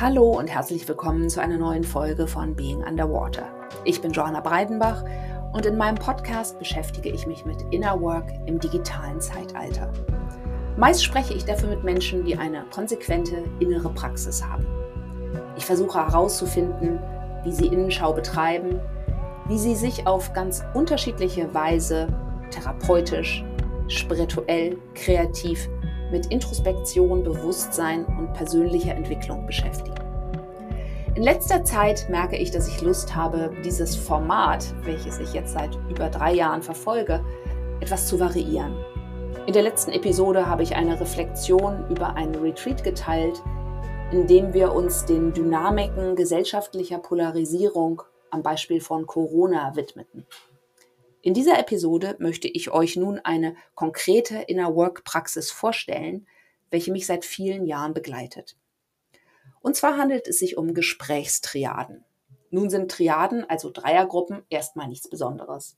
[0.00, 3.48] Hallo und herzlich willkommen zu einer neuen Folge von Being Underwater.
[3.84, 5.04] Ich bin Johanna Breidenbach
[5.52, 9.92] und in meinem Podcast beschäftige ich mich mit Inner Work im digitalen Zeitalter.
[10.76, 14.64] Meist spreche ich dafür mit Menschen, die eine konsequente innere Praxis haben.
[15.56, 17.00] Ich versuche herauszufinden,
[17.42, 18.78] wie sie Innenschau betreiben,
[19.48, 22.06] wie sie sich auf ganz unterschiedliche Weise
[22.52, 23.44] therapeutisch,
[23.88, 25.68] spirituell, kreativ
[26.10, 29.94] mit Introspektion, Bewusstsein und persönlicher Entwicklung beschäftigen.
[31.14, 35.76] In letzter Zeit merke ich, dass ich Lust habe, dieses Format, welches ich jetzt seit
[35.90, 37.24] über drei Jahren verfolge,
[37.80, 38.76] etwas zu variieren.
[39.46, 43.42] In der letzten Episode habe ich eine Reflexion über einen Retreat geteilt,
[44.12, 50.26] in dem wir uns den Dynamiken gesellschaftlicher Polarisierung am Beispiel von Corona widmeten.
[51.28, 56.26] In dieser Episode möchte ich euch nun eine konkrete Inner Work Praxis vorstellen,
[56.70, 58.56] welche mich seit vielen Jahren begleitet.
[59.60, 62.02] Und zwar handelt es sich um Gesprächstriaden.
[62.48, 65.76] Nun sind Triaden, also Dreiergruppen, erstmal nichts Besonderes.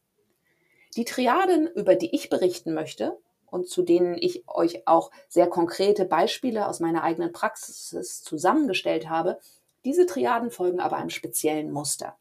[0.95, 6.05] Die Triaden, über die ich berichten möchte und zu denen ich euch auch sehr konkrete
[6.05, 9.41] Beispiele aus meiner eigenen Praxis zusammengestellt habe,
[9.85, 12.20] diese Triaden folgen aber einem speziellen Muster.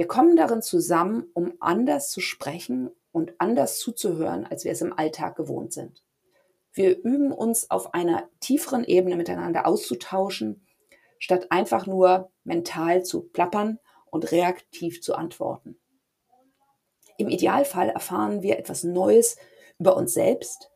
[0.00, 4.94] Wir kommen darin zusammen, um anders zu sprechen und anders zuzuhören, als wir es im
[4.94, 6.02] Alltag gewohnt sind.
[6.72, 10.66] Wir üben uns auf einer tieferen Ebene miteinander auszutauschen,
[11.18, 13.78] statt einfach nur mental zu plappern
[14.10, 15.78] und reaktiv zu antworten.
[17.18, 19.36] Im Idealfall erfahren wir etwas Neues
[19.78, 20.70] über uns selbst,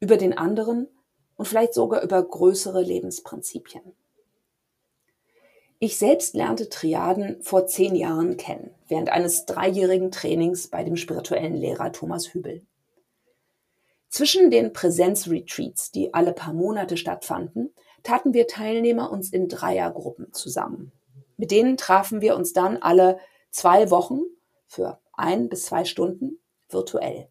[0.00, 0.88] über den anderen
[1.36, 3.94] und vielleicht sogar über größere Lebensprinzipien.
[5.84, 11.54] Ich selbst lernte Triaden vor zehn Jahren kennen, während eines dreijährigen Trainings bei dem spirituellen
[11.54, 12.64] Lehrer Thomas Hübel.
[14.08, 20.90] Zwischen den Präsenzretreats, die alle paar Monate stattfanden, taten wir Teilnehmer uns in Dreiergruppen zusammen.
[21.36, 23.18] Mit denen trafen wir uns dann alle
[23.50, 24.22] zwei Wochen
[24.66, 27.28] für ein bis zwei Stunden virtuell.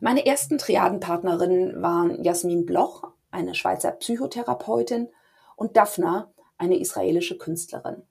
[0.00, 5.08] Meine ersten Triadenpartnerinnen waren Jasmin Bloch, eine Schweizer Psychotherapeutin,
[5.54, 8.02] und Daphna, eine israelische Künstlerin.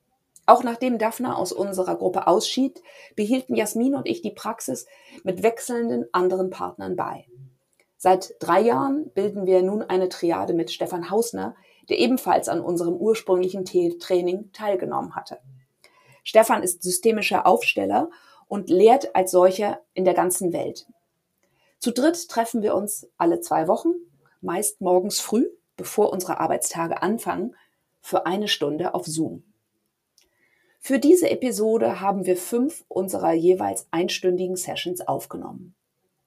[0.45, 2.81] Auch nachdem Daphna aus unserer Gruppe ausschied,
[3.15, 4.85] behielten Jasmin und ich die Praxis
[5.23, 7.25] mit wechselnden anderen Partnern bei.
[7.97, 11.55] Seit drei Jahren bilden wir nun eine Triade mit Stefan Hausner,
[11.89, 15.39] der ebenfalls an unserem ursprünglichen Training teilgenommen hatte.
[16.23, 18.09] Stefan ist systemischer Aufsteller
[18.47, 20.87] und lehrt als solcher in der ganzen Welt.
[21.79, 23.93] Zu dritt treffen wir uns alle zwei Wochen,
[24.41, 27.55] meist morgens früh, bevor unsere Arbeitstage anfangen,
[28.05, 29.41] für eine Stunde auf Zoom.
[30.79, 35.73] Für diese Episode haben wir fünf unserer jeweils einstündigen Sessions aufgenommen.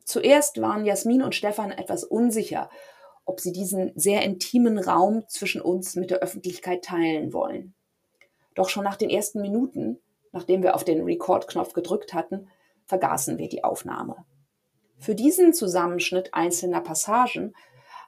[0.02, 2.68] Zuerst waren Jasmin und Stefan etwas unsicher,
[3.24, 7.74] ob sie diesen sehr intimen Raum zwischen uns mit der Öffentlichkeit teilen wollen.
[8.56, 10.00] Doch schon nach den ersten Minuten,
[10.32, 12.48] nachdem wir auf den Record-Knopf gedrückt hatten,
[12.86, 14.24] vergaßen wir die Aufnahme.
[14.98, 17.54] Für diesen Zusammenschnitt einzelner Passagen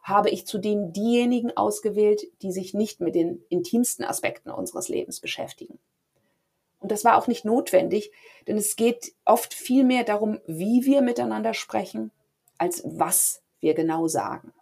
[0.02, 5.78] habe ich zudem diejenigen ausgewählt, die sich nicht mit den intimsten Aspekten unseres Lebens beschäftigen.
[6.80, 8.10] Und das war auch nicht notwendig,
[8.46, 12.10] denn es geht oft viel mehr darum, wie wir miteinander sprechen,
[12.56, 14.52] als was wir genau sagen.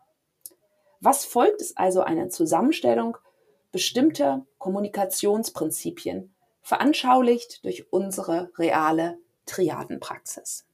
[1.01, 3.17] Was folgt, ist also eine Zusammenstellung
[3.71, 10.68] bestimmter Kommunikationsprinzipien, veranschaulicht durch unsere reale Triadenpraxis.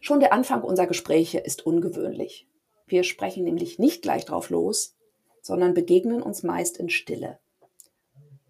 [0.00, 2.48] Schon der Anfang unserer Gespräche ist ungewöhnlich.
[2.86, 4.96] Wir sprechen nämlich nicht gleich drauf los,
[5.42, 7.38] sondern begegnen uns meist in Stille.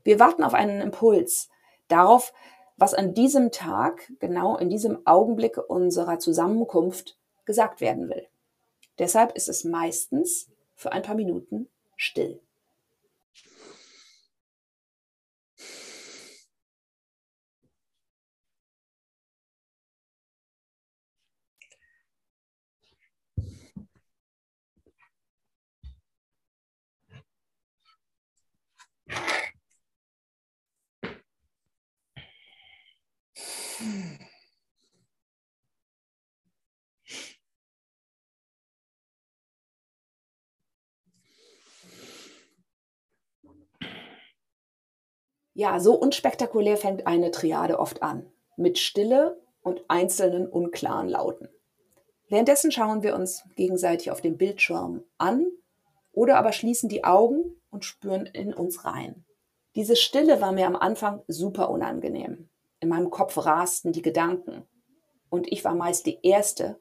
[0.02, 1.50] Wir warten auf einen Impuls,
[1.88, 2.32] darauf,
[2.76, 8.26] was an diesem Tag, genau in diesem Augenblick unserer Zusammenkunft gesagt werden will.
[8.98, 12.40] Deshalb ist es meistens für ein paar Minuten still.
[45.60, 48.24] Ja, so unspektakulär fängt eine Triade oft an.
[48.56, 51.50] Mit Stille und einzelnen unklaren Lauten.
[52.30, 55.46] Währenddessen schauen wir uns gegenseitig auf dem Bildschirm an
[56.12, 59.26] oder aber schließen die Augen und spüren in uns rein.
[59.74, 62.48] Diese Stille war mir am Anfang super unangenehm.
[62.80, 64.66] In meinem Kopf rasten die Gedanken.
[65.28, 66.80] Und ich war meist die Erste,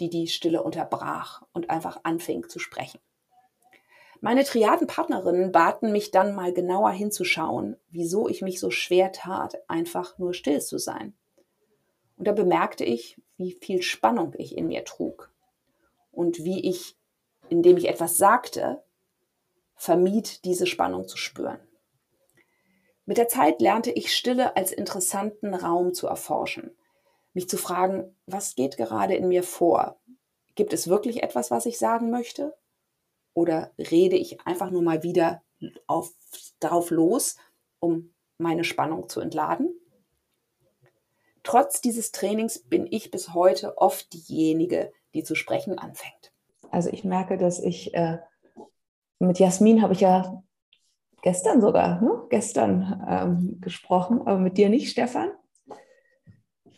[0.00, 3.00] die die Stille unterbrach und einfach anfing zu sprechen.
[4.24, 10.16] Meine Triadenpartnerinnen baten mich dann mal genauer hinzuschauen, wieso ich mich so schwer tat, einfach
[10.16, 11.14] nur still zu sein.
[12.16, 15.30] Und da bemerkte ich, wie viel Spannung ich in mir trug
[16.10, 16.96] und wie ich,
[17.50, 18.82] indem ich etwas sagte,
[19.74, 21.60] vermied, diese Spannung zu spüren.
[23.04, 26.74] Mit der Zeit lernte ich Stille als interessanten Raum zu erforschen,
[27.34, 30.00] mich zu fragen, was geht gerade in mir vor?
[30.54, 32.56] Gibt es wirklich etwas, was ich sagen möchte?
[33.34, 35.42] Oder rede ich einfach nur mal wieder
[35.86, 36.12] auf,
[36.60, 37.36] darauf los,
[37.80, 39.74] um meine Spannung zu entladen?
[41.42, 46.32] Trotz dieses Trainings bin ich bis heute oft diejenige, die zu sprechen anfängt.
[46.70, 48.18] Also ich merke, dass ich äh,
[49.18, 50.42] mit Jasmin habe ich ja
[51.22, 52.22] gestern sogar, ne?
[52.30, 55.30] gestern ähm, gesprochen, aber mit dir nicht, Stefan.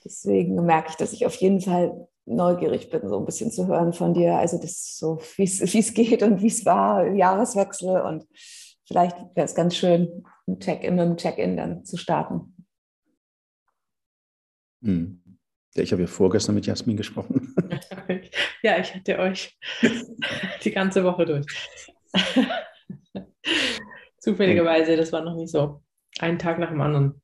[0.04, 3.92] Deswegen merke ich, dass ich auf jeden Fall neugierig bin, so ein bisschen zu hören
[3.92, 4.36] von dir.
[4.36, 8.26] Also das so, wie es geht und wie es war, Jahreswechsel und
[8.86, 12.66] vielleicht wäre es ganz schön, ein Check-in mit einem Check-in dann zu starten.
[14.82, 15.22] Hm.
[15.74, 17.54] Ja, ich habe ja vorgestern mit Jasmin gesprochen.
[18.62, 19.58] ja, ich hatte euch
[20.64, 21.46] die ganze Woche durch.
[24.18, 25.82] Zufälligerweise, das war noch nicht so.
[26.18, 27.20] Ein Tag nach dem anderen.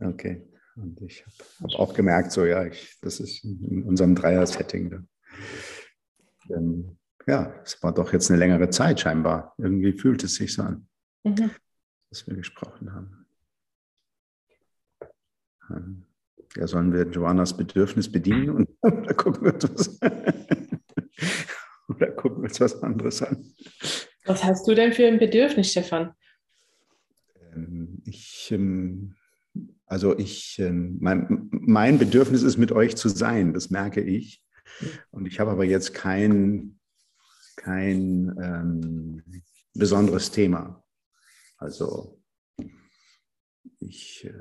[0.00, 0.42] Okay.
[0.76, 5.06] Und ich habe hab auch gemerkt, so ja, ich, das ist in unserem Dreier-Setting.
[6.50, 6.96] Ähm,
[7.26, 9.54] ja, es war doch jetzt eine längere Zeit scheinbar.
[9.58, 10.86] Irgendwie fühlt es sich so an,
[11.24, 11.50] mhm.
[12.10, 13.26] dass wir gesprochen haben.
[15.70, 16.04] Ähm,
[16.56, 20.00] ja, sollen wir Joannas Bedürfnis bedienen und oder gucken wir uns was,
[21.88, 23.54] oder gucken wir uns was anderes an?
[24.24, 26.14] Was hast du denn für ein Bedürfnis, Stefan?
[27.54, 29.14] Ähm, ich ähm,
[29.92, 34.42] also ich, ähm, mein, mein Bedürfnis ist, mit euch zu sein, das merke ich.
[35.10, 36.80] Und ich habe aber jetzt kein,
[37.56, 39.22] kein ähm,
[39.74, 40.82] besonderes Thema.
[41.58, 42.18] Also
[43.80, 44.32] ich, äh,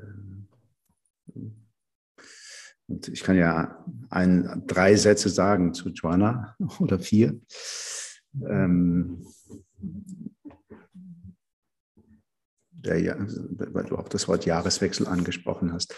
[2.88, 7.42] und ich kann ja ein, drei Sätze sagen zu Joanna oder vier.
[8.48, 9.27] Ähm,
[12.81, 15.95] der, weil du auch das Wort Jahreswechsel angesprochen hast.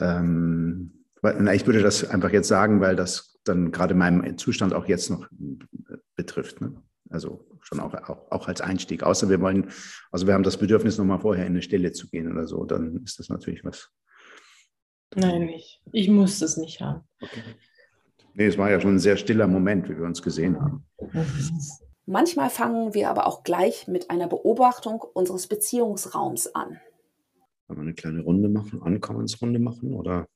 [0.00, 4.86] Ähm, weil, ich würde das einfach jetzt sagen, weil das dann gerade meinen Zustand auch
[4.86, 5.28] jetzt noch
[6.16, 6.60] betrifft.
[6.60, 6.82] Ne?
[7.10, 9.02] Also schon auch, auch, auch als Einstieg.
[9.02, 9.70] Außer wir wollen,
[10.10, 13.02] also wir haben das Bedürfnis, nochmal vorher in eine Stelle zu gehen oder so, dann
[13.04, 13.90] ist das natürlich was.
[15.14, 17.02] Nein, ich, ich muss das nicht haben.
[17.20, 17.42] Okay.
[18.34, 20.84] Nee, es war ja schon ein sehr stiller Moment, wie wir uns gesehen haben.
[22.06, 26.80] Manchmal fangen wir aber auch gleich mit einer Beobachtung unseres Beziehungsraums an.
[27.66, 30.26] Wollen wir eine kleine Runde machen, Ankommensrunde machen oder,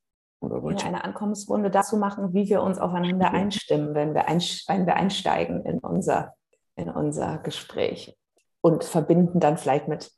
[0.40, 4.24] oder wollt ja, eine Ankommensrunde dazu machen, wie wir uns aufeinander einstimmen, wenn wir,
[4.68, 6.34] wenn wir einsteigen in unser,
[6.74, 8.16] in unser Gespräch
[8.62, 10.10] und verbinden dann vielleicht mit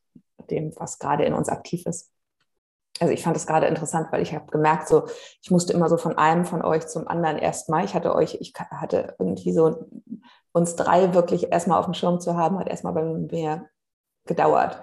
[0.51, 2.13] dem, was gerade in uns aktiv ist.
[3.01, 5.07] Also ich fand es gerade interessant, weil ich habe gemerkt, so
[5.43, 7.85] ich musste immer so von einem von euch zum anderen erstmal.
[7.85, 9.89] Ich hatte euch, ich hatte irgendwie so
[10.53, 13.69] uns drei wirklich erstmal auf dem Schirm zu haben, hat erstmal bei mir
[14.27, 14.83] gedauert.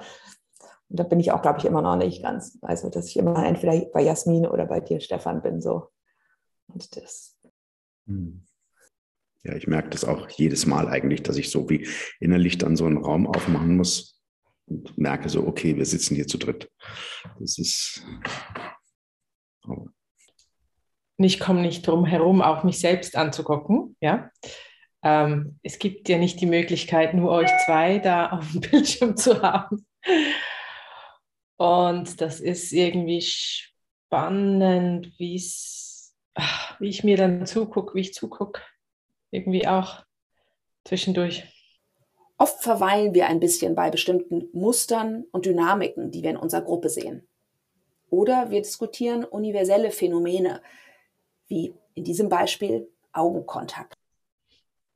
[0.90, 2.58] Und da bin ich auch, glaube ich, immer noch nicht ganz.
[2.62, 5.90] Also, dass ich immer entweder bei Jasmin oder bei dir, Stefan, bin so.
[6.68, 7.38] Und das.
[8.06, 8.46] Hm.
[9.44, 11.88] Ja, ich merke das auch jedes Mal eigentlich, dass ich so wie
[12.20, 14.22] innerlich dann so einen Raum aufmachen muss
[14.65, 16.70] und merke so, okay, wir sitzen hier zu dritt.
[17.39, 18.03] Das ist.
[19.68, 19.88] Oh.
[21.18, 24.30] Ich komme nicht drum herum, auch mich selbst anzugucken, ja.
[25.04, 29.42] Ähm, es gibt ja nicht die Möglichkeit, nur euch zwei da auf dem Bildschirm zu
[29.42, 29.86] haben.
[31.58, 38.62] Und das ist irgendwie spannend, wie ich mir dann zugucke, wie ich zugucke.
[39.32, 40.04] Irgendwie auch
[40.86, 41.44] zwischendurch.
[42.38, 46.89] Oft verweilen wir ein bisschen bei bestimmten Mustern und Dynamiken, die wir in unserer Gruppe
[46.89, 47.27] sehen.
[48.10, 50.62] Oder wir diskutieren universelle Phänomene,
[51.48, 53.96] wie in diesem Beispiel Augenkontakt.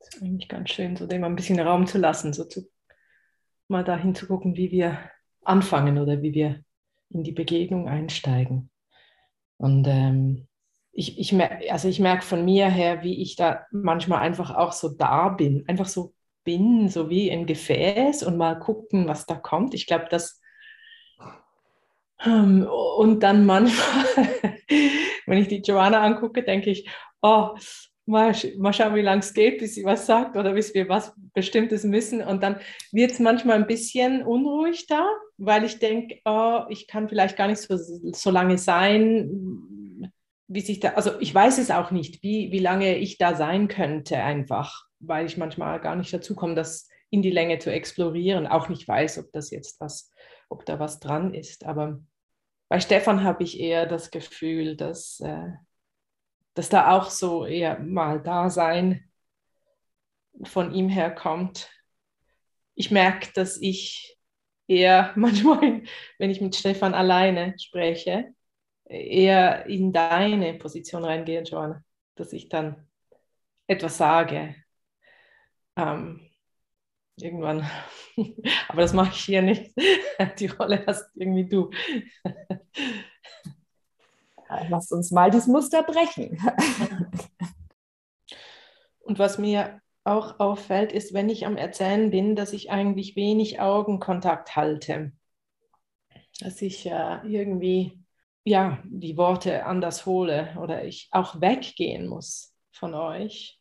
[0.01, 2.67] Das ist eigentlich ganz schön, so dem ein bisschen Raum zu lassen, so zu,
[3.67, 4.98] mal dahin zu gucken, wie wir
[5.43, 6.63] anfangen oder wie wir
[7.10, 8.72] in die Begegnung einsteigen.
[9.58, 10.48] Und ähm,
[10.91, 11.39] ich, ich,
[11.72, 15.65] also ich merke von mir her, wie ich da manchmal einfach auch so da bin,
[15.67, 19.75] einfach so bin, so wie ein Gefäß und mal gucken, was da kommt.
[19.75, 20.41] Ich glaube, das
[22.25, 22.67] ähm,
[22.98, 24.05] und dann manchmal,
[25.27, 26.89] wenn ich die Joanna angucke, denke ich,
[27.22, 27.55] oh,
[28.12, 31.13] mal, mal schauen, wie lange es geht, bis sie was sagt oder bis wir was
[31.34, 32.22] Bestimmtes müssen.
[32.22, 32.58] Und dann
[32.91, 37.48] wird es manchmal ein bisschen unruhig da, weil ich denke, oh, ich kann vielleicht gar
[37.48, 40.12] nicht so, so lange sein,
[40.48, 43.68] wie sich da, also ich weiß es auch nicht, wie, wie lange ich da sein
[43.68, 48.48] könnte einfach, weil ich manchmal gar nicht dazu komme, das in die Länge zu explorieren.
[48.48, 50.12] Auch nicht weiß, ob das jetzt was,
[50.50, 51.65] ob da was dran ist.
[51.65, 52.00] Aber
[52.70, 55.51] bei Stefan habe ich eher das Gefühl, dass, äh,
[56.53, 59.10] dass da auch so eher mal Dasein
[60.43, 61.70] von ihm herkommt.
[62.75, 64.17] Ich merke, dass ich
[64.67, 65.84] eher manchmal,
[66.17, 68.34] wenn ich mit Stefan alleine spreche,
[68.86, 71.84] eher in deine Position reingehe, Joanna,
[72.15, 72.88] dass ich dann
[73.67, 74.55] etwas sage.
[75.77, 76.29] Ähm,
[77.15, 77.65] irgendwann.
[78.67, 79.74] Aber das mache ich hier nicht.
[80.39, 81.72] Die Rolle hast irgendwie du.
[84.70, 86.38] Lass uns mal dieses Muster brechen.
[89.00, 93.60] Und was mir auch auffällt, ist, wenn ich am Erzählen bin, dass ich eigentlich wenig
[93.60, 95.12] Augenkontakt halte.
[96.39, 98.01] Dass ich äh, irgendwie
[98.43, 103.60] ja, die Worte anders hole oder ich auch weggehen muss von euch.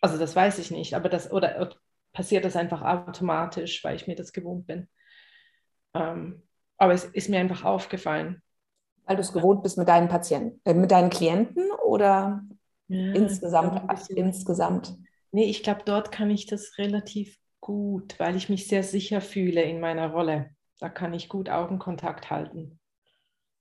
[0.00, 1.76] Also das weiß ich nicht, aber das oder
[2.12, 4.88] passiert das einfach automatisch, weil ich mir das gewohnt bin.
[5.94, 6.42] Ähm,
[6.78, 8.42] aber es ist mir einfach aufgefallen.
[9.04, 12.42] Weil du es gewohnt bist mit deinen Patienten, äh, mit deinen Klienten oder
[12.88, 13.82] ja, insgesamt?
[14.10, 14.96] insgesamt?
[15.32, 19.62] Nee, ich glaube, dort kann ich das relativ gut, weil ich mich sehr sicher fühle
[19.62, 20.50] in meiner Rolle.
[20.78, 22.78] Da kann ich gut Augenkontakt halten.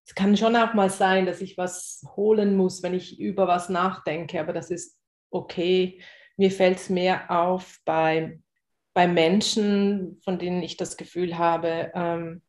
[0.05, 3.69] Es kann schon auch mal sein, dass ich was holen muss, wenn ich über was
[3.69, 4.97] nachdenke, aber das ist
[5.29, 6.01] okay.
[6.35, 8.41] Mir fällt es mehr auf bei,
[8.93, 12.41] bei Menschen, von denen ich das Gefühl habe, ähm,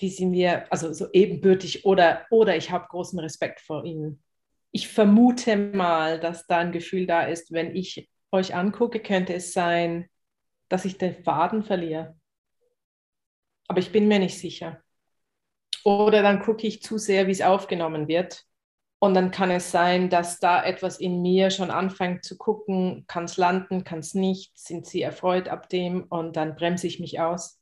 [0.00, 4.22] die sind mir also so ebenbürtig oder, oder ich habe großen Respekt vor ihnen
[4.70, 9.52] ich vermute mal, dass da ein Gefühl da ist, wenn ich euch angucke, könnte es
[9.52, 10.08] sein,
[10.68, 12.16] dass ich den Faden verliere.
[13.68, 14.82] Aber ich bin mir nicht sicher.
[15.84, 18.44] Oder dann gucke ich zu sehr, wie es aufgenommen wird.
[19.00, 23.24] Und dann kann es sein, dass da etwas in mir schon anfängt zu gucken, kann
[23.24, 27.20] es landen, kann es nicht, sind sie erfreut ab dem und dann bremse ich mich
[27.20, 27.57] aus.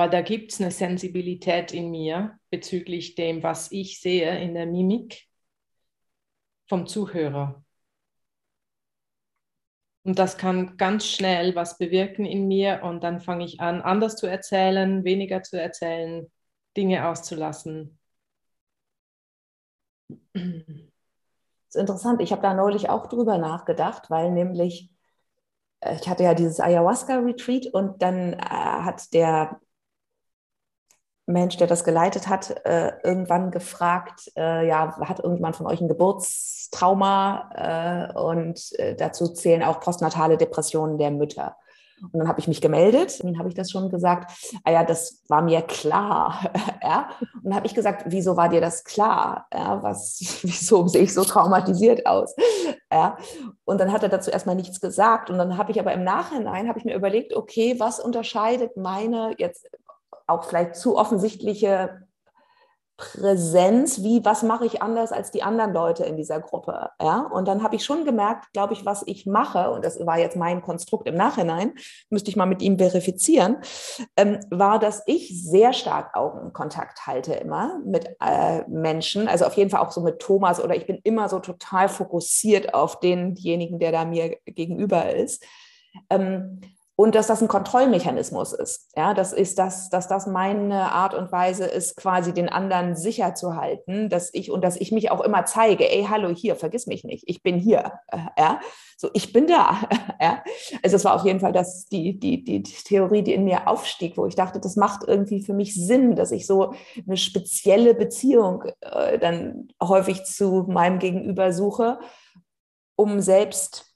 [0.00, 4.64] Weil da gibt es eine Sensibilität in mir bezüglich dem, was ich sehe in der
[4.64, 5.26] Mimik
[6.66, 7.62] vom Zuhörer.
[10.02, 14.16] Und das kann ganz schnell was bewirken in mir und dann fange ich an, anders
[14.16, 16.32] zu erzählen, weniger zu erzählen,
[16.78, 17.98] Dinge auszulassen.
[20.32, 20.42] Das
[21.68, 22.22] ist interessant.
[22.22, 24.90] Ich habe da neulich auch drüber nachgedacht, weil nämlich
[25.80, 29.60] äh, ich hatte ja dieses Ayahuasca-Retreat und dann äh, hat der
[31.32, 35.88] Mensch, der das geleitet hat, äh, irgendwann gefragt, äh, ja, hat irgendjemand von euch ein
[35.88, 37.50] Geburtstrauma?
[38.14, 41.56] Äh, und äh, dazu zählen auch postnatale Depressionen der Mütter.
[42.02, 44.32] Und dann habe ich mich gemeldet, dann habe ich das schon gesagt,
[44.64, 46.50] ah ja, das war mir klar.
[46.82, 47.10] ja?
[47.34, 49.46] Und dann habe ich gesagt, wieso war dir das klar?
[49.52, 52.34] Ja, was, wieso sehe ich so traumatisiert aus?
[52.92, 53.18] Ja?
[53.64, 55.30] Und dann hat er dazu erstmal nichts gesagt.
[55.30, 59.32] Und dann habe ich aber im Nachhinein, habe ich mir überlegt, okay, was unterscheidet meine
[59.38, 59.64] jetzt
[60.30, 62.06] auch vielleicht zu offensichtliche
[63.00, 66.90] Präsenz, wie was mache ich anders als die anderen Leute in dieser Gruppe.
[67.00, 67.20] Ja?
[67.32, 70.36] Und dann habe ich schon gemerkt, glaube ich, was ich mache, und das war jetzt
[70.36, 71.72] mein Konstrukt im Nachhinein,
[72.10, 73.56] müsste ich mal mit ihm verifizieren,
[74.18, 79.70] ähm, war, dass ich sehr stark Augenkontakt halte immer mit äh, Menschen, also auf jeden
[79.70, 83.92] Fall auch so mit Thomas oder ich bin immer so total fokussiert auf denjenigen, der
[83.92, 85.42] da mir gegenüber ist.
[86.10, 86.60] Ähm,
[87.00, 88.90] und dass das ein Kontrollmechanismus ist.
[88.94, 93.34] Ja, das ist das, dass das meine Art und Weise ist, quasi den anderen sicher
[93.34, 96.86] zu halten, dass ich und dass ich mich auch immer zeige, ey, hallo hier, vergiss
[96.86, 97.92] mich nicht, ich bin hier.
[98.36, 98.60] Ja,
[98.98, 99.80] so ich bin da.
[100.22, 100.44] Ja,
[100.82, 104.18] also es war auf jeden Fall das, die, die, die Theorie, die in mir aufstieg,
[104.18, 106.74] wo ich dachte, das macht irgendwie für mich Sinn, dass ich so
[107.06, 112.00] eine spezielle Beziehung äh, dann häufig zu meinem Gegenüber suche,
[112.96, 113.89] um selbst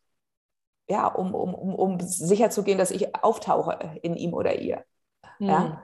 [0.89, 4.85] ja, um, um, um, um sicherzugehen, dass ich auftauche in ihm oder ihr.
[5.39, 5.47] Mhm.
[5.47, 5.83] Ja?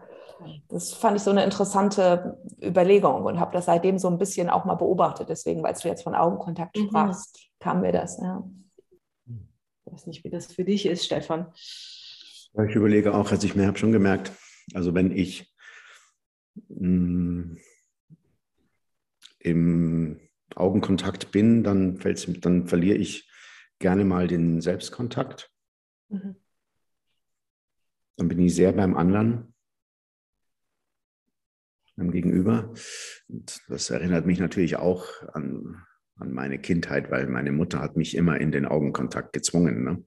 [0.68, 4.64] Das fand ich so eine interessante Überlegung und habe das seitdem so ein bisschen auch
[4.64, 5.28] mal beobachtet.
[5.28, 6.86] Deswegen, weil du jetzt von Augenkontakt mhm.
[6.86, 8.18] sprachst, kam mir das.
[8.18, 8.42] Ja.
[9.26, 11.52] Ich weiß nicht, wie das für dich ist, Stefan.
[12.68, 14.32] Ich überlege auch, also ich habe schon gemerkt,
[14.74, 15.54] also wenn ich
[16.68, 17.58] mh, mm,
[19.40, 20.20] im
[20.54, 21.98] Augenkontakt bin, dann,
[22.40, 23.29] dann verliere ich
[23.80, 25.50] gerne mal den Selbstkontakt.
[26.08, 26.36] Mhm.
[28.16, 29.54] Dann bin ich sehr beim anderen,
[31.96, 32.72] beim Gegenüber.
[33.28, 35.82] Und das erinnert mich natürlich auch an,
[36.16, 39.84] an meine Kindheit, weil meine Mutter hat mich immer in den Augenkontakt gezwungen.
[39.84, 40.04] Ne?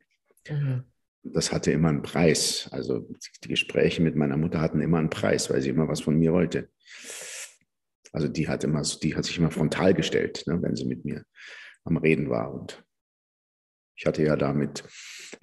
[0.50, 0.84] Mhm.
[1.24, 2.70] Das hatte immer einen Preis.
[2.72, 3.10] Also
[3.44, 6.34] die Gespräche mit meiner Mutter hatten immer einen Preis, weil sie immer was von mir
[6.34, 6.70] wollte.
[8.12, 11.26] Also die hat immer, die hat sich immer frontal gestellt, ne, wenn sie mit mir
[11.84, 12.54] am Reden war.
[12.54, 12.84] Und
[13.96, 14.84] Ich hatte ja damit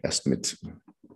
[0.03, 0.59] erst mit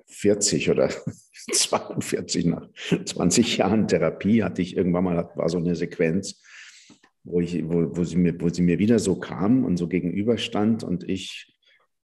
[0.07, 0.91] 40 oder
[1.53, 2.69] 42 nach
[3.05, 6.41] 20 Jahren Therapie hatte ich irgendwann mal, war so eine Sequenz,
[7.25, 10.85] wo, ich, wo, wo, sie mir, wo sie mir wieder so kam und so gegenüberstand
[10.85, 11.55] und ich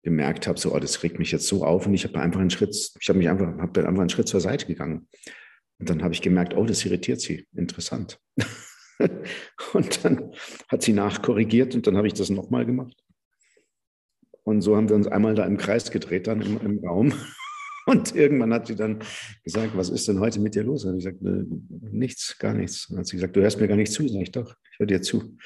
[0.03, 2.51] gemerkt habe, so, oh, das regt mich jetzt so auf und ich habe einfach einen
[2.51, 5.07] Schritt, ich habe mich einfach, habe dann einfach einen Schritt zur Seite gegangen.
[5.79, 7.47] Und dann habe ich gemerkt, oh, das irritiert sie.
[7.55, 8.19] Interessant.
[9.73, 10.31] und dann
[10.69, 12.95] hat sie nachkorrigiert und dann habe ich das nochmal gemacht.
[14.45, 17.13] Und so haben wir uns einmal da im Kreis gedreht dann im, im Raum.
[17.87, 18.99] Und irgendwann hat sie dann
[19.43, 20.85] gesagt, was ist denn heute mit dir los?
[20.85, 22.85] Und ich gesagt, nichts, gar nichts.
[22.85, 24.07] Und dann hat sie gesagt, du hörst mir gar nicht zu.
[24.07, 25.37] Sag ich doch, ich höre dir zu.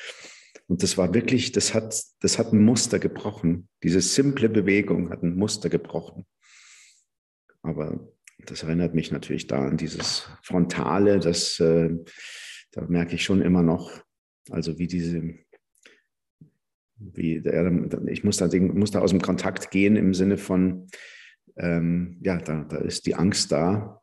[0.68, 3.68] Und das war wirklich, das hat, das hat ein Muster gebrochen.
[3.84, 6.25] Diese simple Bewegung hat ein Muster gebrochen.
[7.62, 8.08] Aber
[8.46, 11.89] das erinnert mich natürlich da an dieses Frontale, das, äh,
[12.72, 13.91] da merke ich schon immer noch,
[14.50, 15.36] also wie diese,
[17.00, 17.41] wie,
[18.08, 20.88] ich muss da, muss da aus dem Kontakt gehen im Sinne von,
[21.58, 24.01] ähm, ja, da, da ist die Angst da.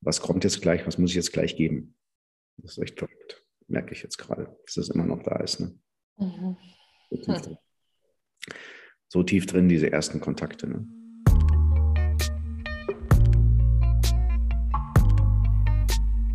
[0.00, 0.86] Was kommt jetzt gleich?
[0.86, 1.94] Was muss ich jetzt gleich geben?
[2.56, 3.44] Das ist echt verrückt.
[3.68, 5.60] Merke ich jetzt gerade, dass das immer noch da ist.
[5.60, 5.78] Ne?
[6.18, 6.56] Mhm.
[7.10, 7.56] So, tief hm.
[9.08, 10.68] so, tief drin, diese ersten Kontakte.
[10.68, 10.86] Ne?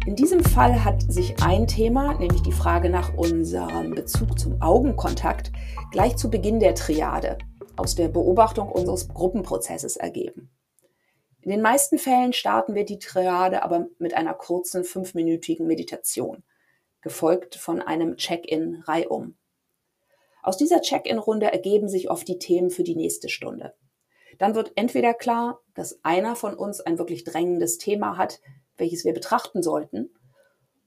[0.05, 5.51] In diesem Fall hat sich ein Thema, nämlich die Frage nach unserem Bezug zum Augenkontakt,
[5.91, 7.39] gleich zu Beginn der Triade
[7.75, 10.51] aus der Beobachtung unseres Gruppenprozesses ergeben.
[11.41, 16.43] In den meisten Fällen starten wir die Triade aber mit einer kurzen fünfminütigen Meditation,
[17.01, 19.38] gefolgt von einem Check-in reihum.
[20.43, 23.74] Aus dieser Check-in-Runde ergeben sich oft die Themen für die nächste Stunde.
[24.38, 28.39] Dann wird entweder klar, dass einer von uns ein wirklich drängendes Thema hat,
[28.77, 30.10] welches wir betrachten sollten,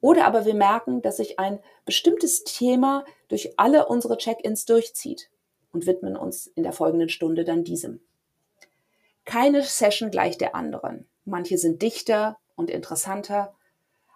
[0.00, 5.30] oder aber wir merken, dass sich ein bestimmtes Thema durch alle unsere Check-ins durchzieht
[5.72, 8.00] und widmen uns in der folgenden Stunde dann diesem.
[9.24, 11.08] Keine Session gleich der anderen.
[11.24, 13.54] Manche sind dichter und interessanter,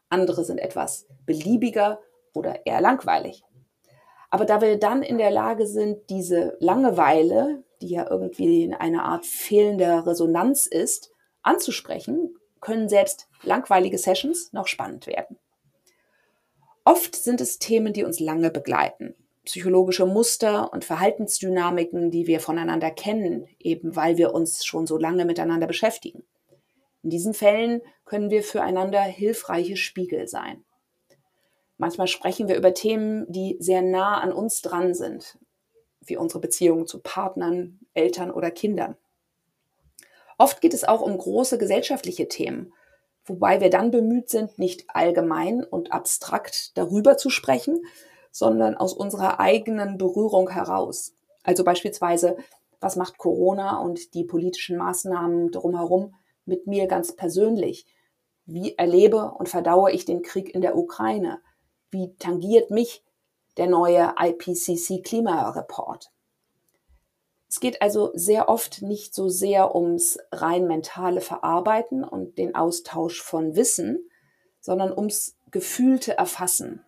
[0.08, 2.00] andere sind etwas beliebiger
[2.32, 3.44] oder eher langweilig.
[4.30, 9.04] Aber da wir dann in der Lage sind, diese Langeweile, die ja irgendwie in einer
[9.04, 15.38] Art fehlender Resonanz ist, anzusprechen, können selbst langweilige Sessions noch spannend werden.
[16.84, 22.90] Oft sind es Themen, die uns lange begleiten psychologische Muster und Verhaltensdynamiken, die wir voneinander
[22.90, 26.22] kennen, eben weil wir uns schon so lange miteinander beschäftigen.
[27.02, 30.64] In diesen Fällen können wir füreinander hilfreiche Spiegel sein.
[31.76, 35.38] Manchmal sprechen wir über Themen, die sehr nah an uns dran sind,
[36.00, 38.96] wie unsere Beziehungen zu Partnern, Eltern oder Kindern.
[40.42, 42.72] Oft geht es auch um große gesellschaftliche Themen,
[43.24, 47.86] wobei wir dann bemüht sind, nicht allgemein und abstrakt darüber zu sprechen,
[48.32, 51.14] sondern aus unserer eigenen Berührung heraus.
[51.44, 52.36] Also beispielsweise,
[52.80, 57.86] was macht Corona und die politischen Maßnahmen drumherum mit mir ganz persönlich?
[58.44, 61.40] Wie erlebe und verdaue ich den Krieg in der Ukraine?
[61.92, 63.04] Wie tangiert mich
[63.58, 66.10] der neue IPCC-Klimareport?
[67.52, 73.20] Es geht also sehr oft nicht so sehr ums rein mentale Verarbeiten und den Austausch
[73.20, 74.08] von Wissen,
[74.58, 76.82] sondern ums gefühlte Erfassen.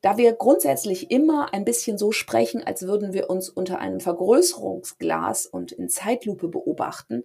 [0.00, 5.44] Da wir grundsätzlich immer ein bisschen so sprechen, als würden wir uns unter einem Vergrößerungsglas
[5.44, 7.24] und in Zeitlupe beobachten,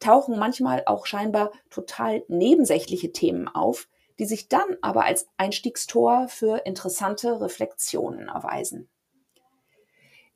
[0.00, 3.86] tauchen manchmal auch scheinbar total nebensächliche Themen auf,
[4.18, 8.88] die sich dann aber als Einstiegstor für interessante Reflexionen erweisen.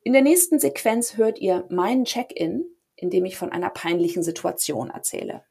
[0.01, 4.89] In der nächsten Sequenz hört ihr meinen Check-in, in dem ich von einer peinlichen Situation
[4.89, 5.43] erzähle.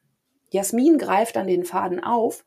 [0.50, 2.44] Jasmin greift dann den Faden auf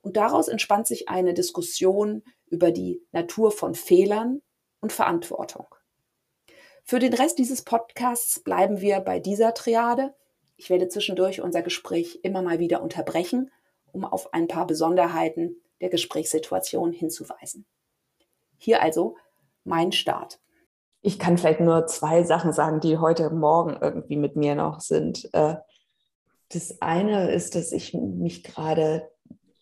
[0.00, 4.42] und daraus entspannt sich eine Diskussion über die Natur von Fehlern
[4.80, 5.66] und Verantwortung.
[6.84, 10.14] Für den Rest dieses Podcasts bleiben wir bei dieser Triade.
[10.56, 13.50] Ich werde zwischendurch unser Gespräch immer mal wieder unterbrechen,
[13.90, 17.66] um auf ein paar Besonderheiten der Gesprächssituation hinzuweisen.
[18.58, 19.16] Hier also
[19.64, 20.38] mein Start.
[21.06, 25.28] Ich kann vielleicht nur zwei Sachen sagen, die heute Morgen irgendwie mit mir noch sind.
[25.34, 25.56] Äh,
[26.50, 29.08] das eine ist, dass ich mich gerade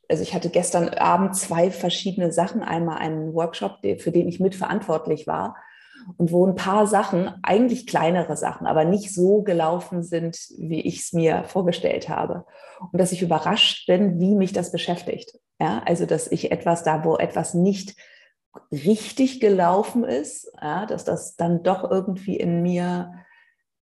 [0.09, 2.63] also ich hatte gestern Abend zwei verschiedene Sachen.
[2.63, 5.57] Einmal einen Workshop, für den ich mitverantwortlich war
[6.19, 11.01] und wo ein paar Sachen, eigentlich kleinere Sachen, aber nicht so gelaufen sind, wie ich
[11.01, 12.45] es mir vorgestellt habe.
[12.93, 15.39] Und dass ich überrascht bin, wie mich das beschäftigt.
[15.59, 17.97] Ja, also dass ich etwas da, wo etwas nicht
[18.71, 23.13] richtig gelaufen ist, ja, dass das dann doch irgendwie in mir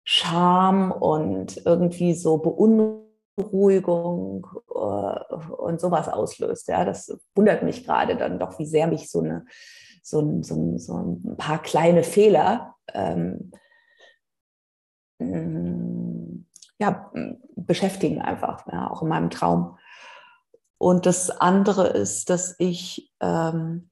[0.05, 6.69] Scham und irgendwie so Beunruhigung äh, und sowas auslöst.
[6.69, 9.45] Ja, das wundert mich gerade dann doch, wie sehr mich so, eine,
[10.03, 13.51] so, ein, so, so ein paar kleine Fehler ähm,
[15.19, 16.47] mm,
[16.79, 17.11] ja,
[17.57, 19.77] beschäftigen einfach, ja, auch in meinem Traum.
[20.79, 23.89] Und das andere ist, dass ich ähm,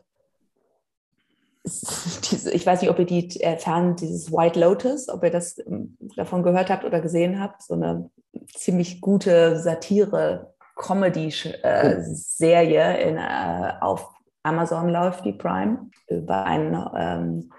[2.31, 5.97] diese, ich weiß nicht, ob ihr die erfahren, dieses White Lotus, ob ihr das ähm,
[6.17, 8.11] davon gehört habt oder gesehen habt, so eine
[8.55, 14.11] ziemlich gute Satire, Comedy-Serie äh, äh, auf
[14.43, 17.51] Amazon läuft, die Prime, über ein ähm,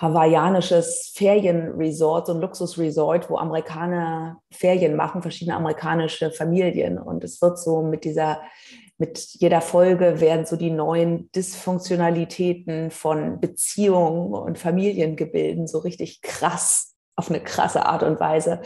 [0.00, 6.98] hawaiianisches Ferienresort, so ein Luxusresort, wo Amerikaner Ferien machen, verschiedene amerikanische Familien.
[6.98, 8.40] Und es wird so mit dieser
[9.00, 16.94] mit jeder Folge werden so die neuen Dysfunktionalitäten von Beziehungen und Familiengebilden so richtig krass,
[17.16, 18.60] auf eine krasse Art und Weise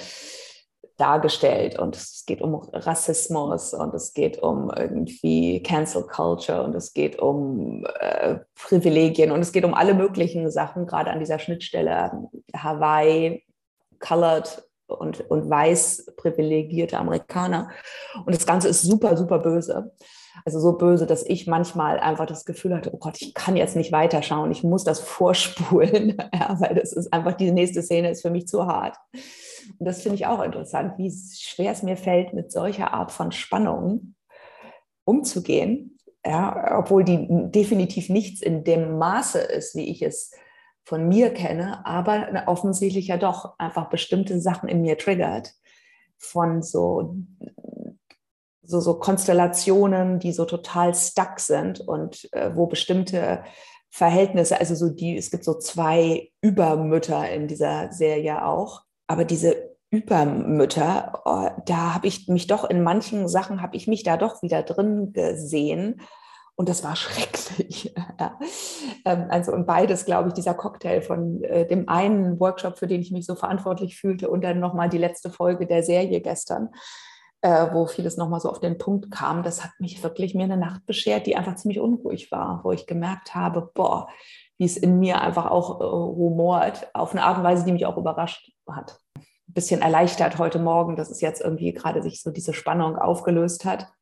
[0.97, 1.79] dargestellt.
[1.79, 7.20] Und es geht um Rassismus und es geht um irgendwie Cancel Culture und es geht
[7.20, 12.11] um äh, Privilegien und es geht um alle möglichen Sachen, gerade an dieser Schnittstelle
[12.57, 13.44] Hawaii,
[14.01, 17.70] Colored und, und weiß privilegierte Amerikaner.
[18.27, 19.92] Und das Ganze ist super, super böse.
[20.44, 23.77] Also so böse, dass ich manchmal einfach das Gefühl hatte, oh Gott, ich kann jetzt
[23.77, 28.23] nicht weiterschauen, ich muss das vorspulen, ja, weil das ist einfach, die nächste Szene ist
[28.23, 28.97] für mich zu hart.
[29.79, 33.33] Und das finde ich auch interessant, wie schwer es mir fällt, mit solcher Art von
[33.33, 34.14] Spannung
[35.05, 40.33] umzugehen, ja, obwohl die definitiv nichts in dem Maße ist, wie ich es
[40.85, 45.55] von mir kenne, aber offensichtlich ja doch einfach bestimmte Sachen in mir triggert.
[46.18, 47.16] Von so
[48.64, 53.44] so, so Konstellationen, die so total stuck sind und äh, wo bestimmte
[53.90, 59.74] Verhältnisse, also so die, es gibt so zwei Übermütter in dieser Serie auch, aber diese
[59.90, 64.42] Übermütter, oh, da habe ich mich doch in manchen Sachen, habe ich mich da doch
[64.42, 66.00] wieder drin gesehen.
[66.57, 67.94] Und das war schrecklich.
[68.18, 68.38] ja.
[69.05, 73.00] Ähm, also und beides, glaube ich, dieser Cocktail von äh, dem einen Workshop, für den
[73.00, 76.70] ich mich so verantwortlich fühlte, und dann nochmal die letzte Folge der Serie gestern
[77.45, 80.57] äh, wo vieles nochmal so auf den Punkt kam, das hat mich wirklich mir eine
[80.57, 84.09] Nacht beschert, die einfach ziemlich unruhig war, wo ich gemerkt habe, boah,
[84.57, 87.85] wie es in mir einfach auch äh, rumort, auf eine Art und Weise, die mich
[87.85, 88.99] auch überrascht hat.
[89.19, 93.67] Ein bisschen erleichtert heute Morgen, dass es jetzt irgendwie gerade sich so diese Spannung aufgelöst
[93.67, 93.93] hat,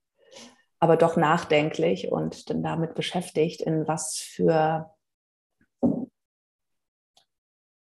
[0.78, 4.88] aber doch nachdenklich und dann damit beschäftigt, in was für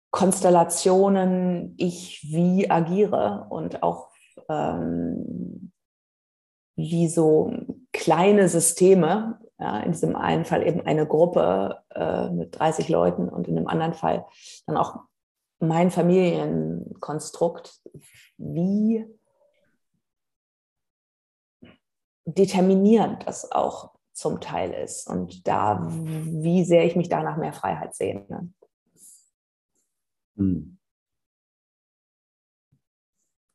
[0.09, 4.14] Konstellationen ich wie agiere und auch
[4.49, 5.71] ähm,
[6.75, 7.53] wie so
[7.93, 13.47] kleine Systeme, ja, in diesem einen Fall eben eine Gruppe äh, mit 30 Leuten und
[13.47, 14.25] in dem anderen Fall
[14.67, 14.99] dann auch
[15.59, 17.81] mein Familienkonstrukt,
[18.37, 19.05] wie
[22.25, 27.95] determinierend das auch zum Teil ist und da, wie sehr ich mich danach mehr Freiheit
[27.95, 28.25] sehe.
[28.27, 28.49] Ne?
[30.35, 30.77] Hm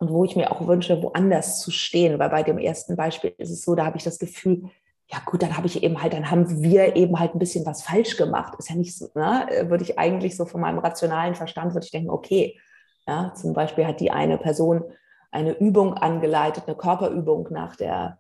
[0.01, 2.19] und wo ich mir auch wünsche, woanders zu stehen.
[2.19, 4.71] Weil bei dem ersten Beispiel ist es so, da habe ich das Gefühl,
[5.09, 7.83] ja gut, dann habe ich eben halt, dann haben wir eben halt ein bisschen was
[7.83, 8.55] falsch gemacht.
[8.59, 9.47] Ist ja nicht so, ne?
[9.69, 12.59] würde ich eigentlich so von meinem rationalen Verstand, würde ich denken, okay,
[13.07, 14.85] ja, zum Beispiel hat die eine Person
[15.33, 18.19] eine Übung angeleitet, eine Körperübung nach der,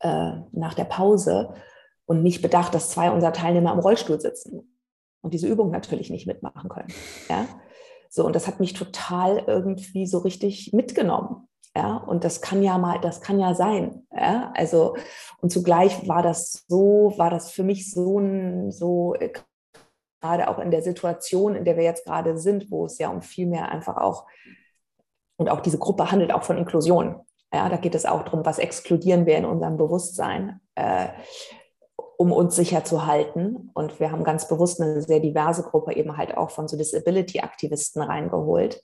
[0.00, 1.54] äh, nach der Pause
[2.04, 4.78] und nicht bedacht, dass zwei unserer Teilnehmer im Rollstuhl sitzen
[5.22, 6.92] und diese Übung natürlich nicht mitmachen können.
[7.28, 7.46] Ja?
[8.14, 11.48] So, und das hat mich total irgendwie so richtig mitgenommen.
[11.74, 14.06] Ja, und das kann ja mal, das kann ja sein.
[14.14, 14.96] Ja, also,
[15.38, 18.20] und zugleich war das so, war das für mich so
[18.68, 19.32] so, äh,
[20.20, 23.22] gerade auch in der Situation, in der wir jetzt gerade sind, wo es ja um
[23.22, 24.26] viel mehr einfach auch,
[25.38, 27.18] und auch diese Gruppe handelt auch von Inklusion.
[27.50, 30.60] Ja, da geht es auch darum, was exkludieren wir in unserem Bewusstsein.
[30.74, 31.08] Äh,
[32.22, 33.70] um uns sicher zu halten.
[33.74, 38.00] Und wir haben ganz bewusst eine sehr diverse Gruppe eben halt auch von so Disability-Aktivisten
[38.00, 38.80] reingeholt.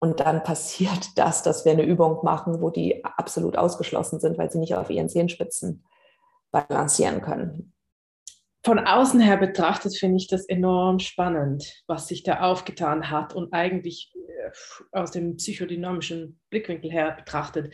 [0.00, 4.50] Und dann passiert das, dass wir eine Übung machen, wo die absolut ausgeschlossen sind, weil
[4.50, 5.84] sie nicht auf ihren Zehenspitzen
[6.50, 7.74] balancieren können.
[8.66, 13.54] Von außen her betrachtet finde ich das enorm spannend, was sich da aufgetan hat und
[13.54, 14.50] eigentlich äh,
[14.90, 17.72] aus dem psychodynamischen Blickwinkel her betrachtet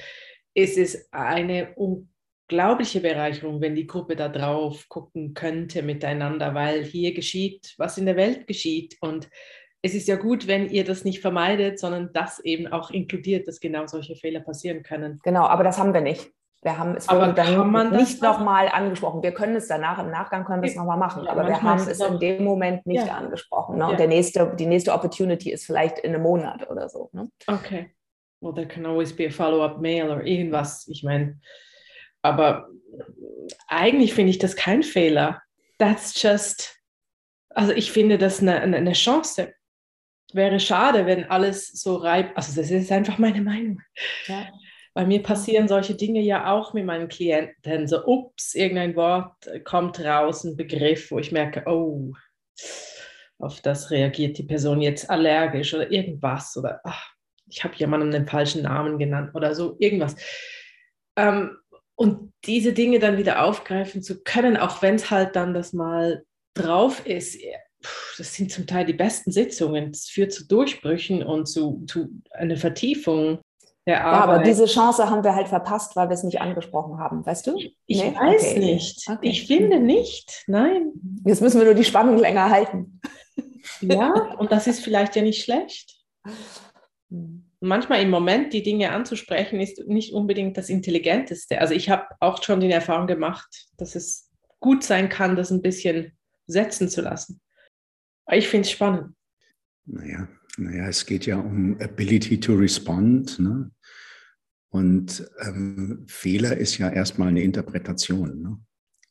[0.53, 1.75] ist es eine
[2.49, 8.07] unglaubliche Bereicherung, wenn die Gruppe da drauf gucken könnte miteinander, weil hier geschieht, was in
[8.07, 8.97] der Welt geschieht.
[9.01, 9.29] Und
[9.83, 13.61] es ist ja gut, wenn ihr das nicht vermeidet, sondern das eben auch inkludiert, dass
[13.61, 15.19] genau solche Fehler passieren können.
[15.25, 16.31] Genau, aber das haben wir nicht.
[16.63, 19.23] Wir haben es aber dann nicht nochmal angesprochen.
[19.23, 21.79] Wir können es danach, im Nachgang können wir es nochmal machen, ja, aber wir haben
[21.79, 23.15] es in dem Moment nicht ja.
[23.15, 23.77] angesprochen.
[23.77, 23.85] Ne?
[23.85, 23.89] Ja.
[23.91, 27.11] Und der nächste, die nächste Opportunity ist vielleicht in einem Monat oder so.
[27.13, 27.29] Ne?
[27.47, 27.91] Okay.
[28.41, 30.89] Well, there can always be a follow-up mail oder irgendwas.
[30.89, 31.39] Ich meine,
[32.23, 32.69] aber
[33.69, 35.43] eigentlich finde ich das kein Fehler.
[35.79, 36.81] That's just,
[37.51, 39.55] also ich finde das eine, eine Chance.
[40.33, 42.37] wäre schade, wenn alles so reibt.
[42.37, 43.81] Also das ist einfach meine Meinung.
[44.27, 44.49] Ja.
[44.95, 47.87] Bei mir passieren solche Dinge ja auch mit meinen Klienten.
[47.87, 52.15] So, ups, irgendein Wort kommt raus, ein Begriff, wo ich merke, oh,
[53.39, 56.57] auf das reagiert die Person jetzt allergisch oder irgendwas.
[56.57, 57.11] Oder ach,
[57.47, 60.17] ich habe jemandem den falschen Namen genannt oder so, irgendwas.
[61.17, 61.59] Ähm,
[61.97, 66.25] und diese Dinge dann wieder aufgreifen zu können, auch wenn es halt dann das mal
[66.55, 67.39] drauf ist,
[68.19, 69.91] das sind zum Teil die besten Sitzungen.
[69.91, 73.41] Es führt zu Durchbrüchen und zu, zu einer Vertiefung
[73.87, 74.19] der Arbeit.
[74.19, 77.47] Ja, aber diese Chance haben wir halt verpasst, weil wir es nicht angesprochen haben, weißt
[77.47, 77.57] du?
[77.87, 78.15] Ich nee?
[78.15, 78.59] weiß okay.
[78.59, 79.09] nicht.
[79.09, 79.29] Okay.
[79.29, 80.45] Ich finde nicht.
[80.47, 80.93] Nein.
[81.25, 83.01] Jetzt müssen wir nur die Spannung länger halten.
[83.81, 85.97] Ja, und das ist vielleicht ja nicht schlecht.
[87.61, 91.61] Hm manchmal im Moment die Dinge anzusprechen, ist nicht unbedingt das Intelligenteste.
[91.61, 95.63] Also ich habe auch schon die Erfahrung gemacht, dass es gut sein kann, das ein
[95.63, 96.13] bisschen
[96.47, 97.41] setzen zu lassen.
[98.27, 99.15] Aber ich finde es spannend.
[99.85, 103.39] Naja, naja, es geht ja um Ability to Respond.
[103.39, 103.71] Ne?
[104.71, 108.43] Und ähm, Fehler ist ja erstmal eine Interpretation.
[108.43, 108.59] Ne?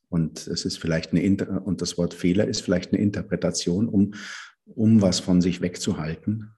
[0.10, 4.14] Und es ist vielleicht eine Inter und das Wort Fehler ist vielleicht eine Interpretation, um,
[4.66, 6.56] um was von sich wegzuhalten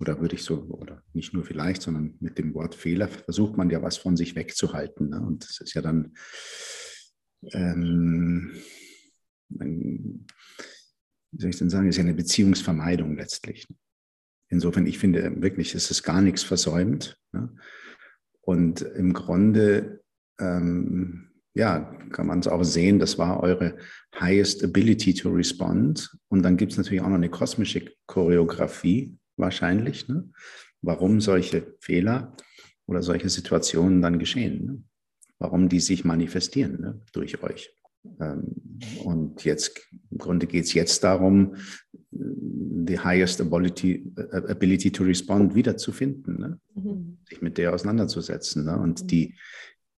[0.00, 3.70] oder würde ich so, oder nicht nur vielleicht, sondern mit dem Wort Fehler versucht man
[3.70, 5.10] ja was von sich wegzuhalten.
[5.10, 5.20] Ne?
[5.20, 6.14] Und das ist ja dann,
[7.52, 8.52] ähm,
[9.58, 10.26] ein,
[11.32, 13.66] wie soll ich denn sagen, ist ja eine Beziehungsvermeidung letztlich.
[14.50, 17.20] Insofern, ich finde wirklich, es ist gar nichts versäumt.
[17.32, 17.54] Ne?
[18.40, 20.02] Und im Grunde,
[20.38, 21.80] ähm, ja,
[22.12, 23.76] kann man es auch sehen, das war eure
[24.18, 26.16] highest ability to respond.
[26.28, 30.30] Und dann gibt es natürlich auch noch eine kosmische Choreografie, wahrscheinlich, ne?
[30.82, 32.36] warum solche Fehler
[32.86, 34.82] oder solche Situationen dann geschehen, ne?
[35.38, 37.00] warum die sich manifestieren ne?
[37.12, 37.70] durch euch.
[38.20, 38.54] Ähm,
[39.04, 41.56] und jetzt, im Grunde geht es jetzt darum,
[42.10, 46.60] the highest ability, ability to respond wiederzufinden, ne?
[46.74, 47.18] Mhm.
[47.28, 48.64] sich mit der auseinanderzusetzen.
[48.64, 48.78] Ne?
[48.78, 49.06] Und mhm.
[49.08, 49.34] die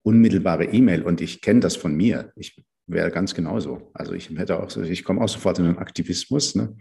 [0.03, 3.90] unmittelbare E-Mail, und ich kenne das von mir, ich wäre ganz genauso.
[3.92, 6.55] Also ich hätte auch, ich komme auch sofort in den Aktivismus.
[6.55, 6.77] Ne?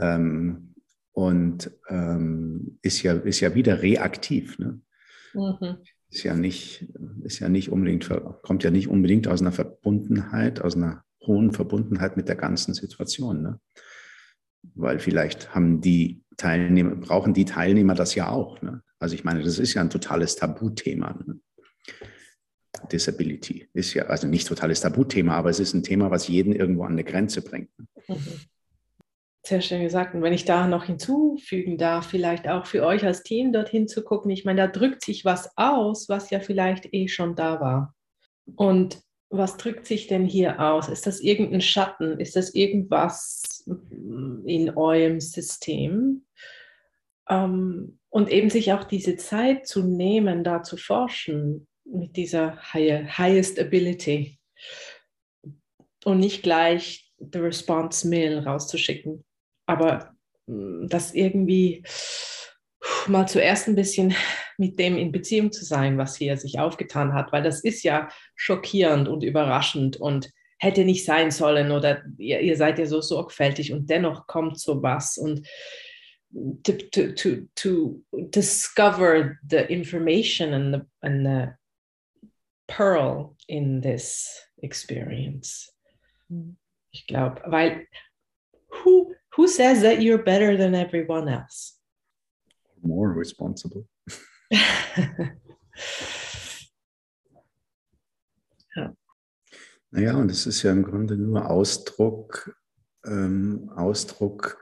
[0.00, 0.69] Ähm,
[1.12, 4.58] und ähm, ist, ja, ist ja wieder reaktiv.
[4.58, 4.80] Ne?
[5.34, 5.78] Mhm.
[6.10, 6.86] Ist, ja nicht,
[7.22, 8.08] ist ja nicht unbedingt,
[8.42, 13.42] kommt ja nicht unbedingt aus einer Verbundenheit, aus einer hohen Verbundenheit mit der ganzen Situation.
[13.42, 13.60] Ne?
[14.74, 18.62] Weil vielleicht haben die Teilnehmer, brauchen die Teilnehmer das ja auch.
[18.62, 18.82] Ne?
[18.98, 21.18] Also ich meine, das ist ja ein totales Tabuthema.
[21.26, 21.40] Ne?
[22.90, 26.84] Disability ist ja, also nicht totales Tabuthema, aber es ist ein Thema, was jeden irgendwo
[26.84, 27.70] an eine Grenze bringt.
[27.78, 27.86] Ne?
[28.08, 28.16] Mhm.
[29.42, 30.14] Sehr schön gesagt.
[30.14, 34.04] Und wenn ich da noch hinzufügen darf, vielleicht auch für euch als Team dorthin zu
[34.04, 37.94] gucken, ich meine, da drückt sich was aus, was ja vielleicht eh schon da war.
[38.56, 39.00] Und
[39.30, 40.88] was drückt sich denn hier aus?
[40.88, 42.20] Ist das irgendein Schatten?
[42.20, 43.64] Ist das irgendwas
[44.44, 46.26] in eurem System?
[47.28, 53.58] Ähm, und eben sich auch diese Zeit zu nehmen, da zu forschen mit dieser highest
[53.58, 54.38] ability
[56.04, 59.24] und nicht gleich the response mail rauszuschicken
[59.70, 60.14] aber
[60.46, 61.84] hm, das irgendwie
[63.06, 64.14] mal zuerst ein bisschen
[64.58, 68.08] mit dem in Beziehung zu sein, was hier sich aufgetan hat, weil das ist ja
[68.34, 73.72] schockierend und überraschend und hätte nicht sein sollen oder ihr, ihr seid ja so sorgfältig
[73.72, 75.46] und dennoch kommt so was und
[76.62, 81.48] to, to, to, to discover the information and the, and the
[82.68, 85.72] pearl in this experience.
[86.28, 86.56] Hm.
[86.92, 87.86] Ich glaube, weil
[88.68, 91.78] who who says that you're better than everyone else?
[92.82, 93.86] More responsible.
[98.76, 98.94] ja.
[99.92, 102.54] Naja, und es ist ja im Grunde nur Ausdruck,
[103.06, 104.58] ähm, Ausdruck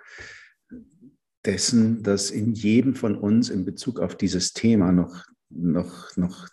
[1.44, 6.48] dessen, dass in jedem von uns in Bezug auf dieses Thema noch, noch, noch,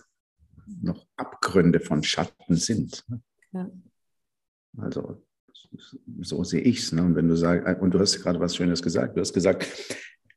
[0.82, 3.06] noch Abgründe von Schatten sind.
[3.52, 3.70] Ja.
[4.78, 5.24] Also
[6.22, 6.92] so sehe ich es.
[6.92, 7.04] Ne?
[7.04, 9.68] Und wenn du sagst, und du hast gerade was Schönes gesagt, du hast gesagt,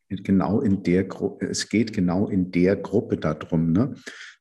[0.09, 3.73] genau in der Gruppe, es geht genau in der Gruppe darum.
[3.73, 3.95] Ne?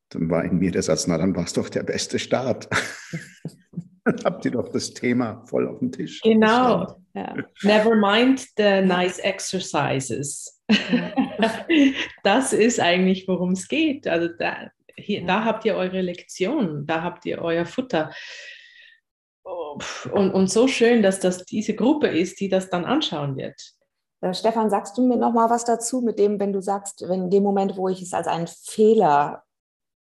[0.09, 2.67] Dann war in mir der Satz, na, dann war es doch der beste Start.
[4.05, 6.21] dann habt ihr doch das Thema voll auf dem Tisch.
[6.21, 7.01] Genau.
[7.13, 7.35] Ja.
[7.63, 10.61] Never mind the nice exercises.
[12.23, 14.07] das ist eigentlich, worum es geht.
[14.07, 18.11] Also da, hier, da habt ihr eure Lektion, da habt ihr euer Futter.
[20.11, 23.75] Und, und so schön, dass das diese Gruppe ist, die das dann anschauen wird.
[24.21, 27.25] Äh, Stefan, sagst du mir noch mal was dazu mit dem, wenn du sagst, wenn
[27.25, 29.43] in dem Moment, wo ich es als einen Fehler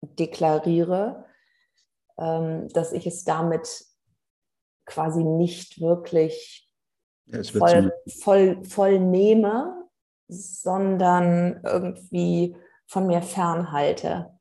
[0.01, 1.25] deklariere,
[2.17, 3.85] ähm, dass ich es damit
[4.85, 6.69] quasi nicht wirklich
[7.25, 9.87] ja, voll, voll, voll nehme,
[10.27, 12.55] sondern irgendwie
[12.87, 14.34] von mir fernhalte.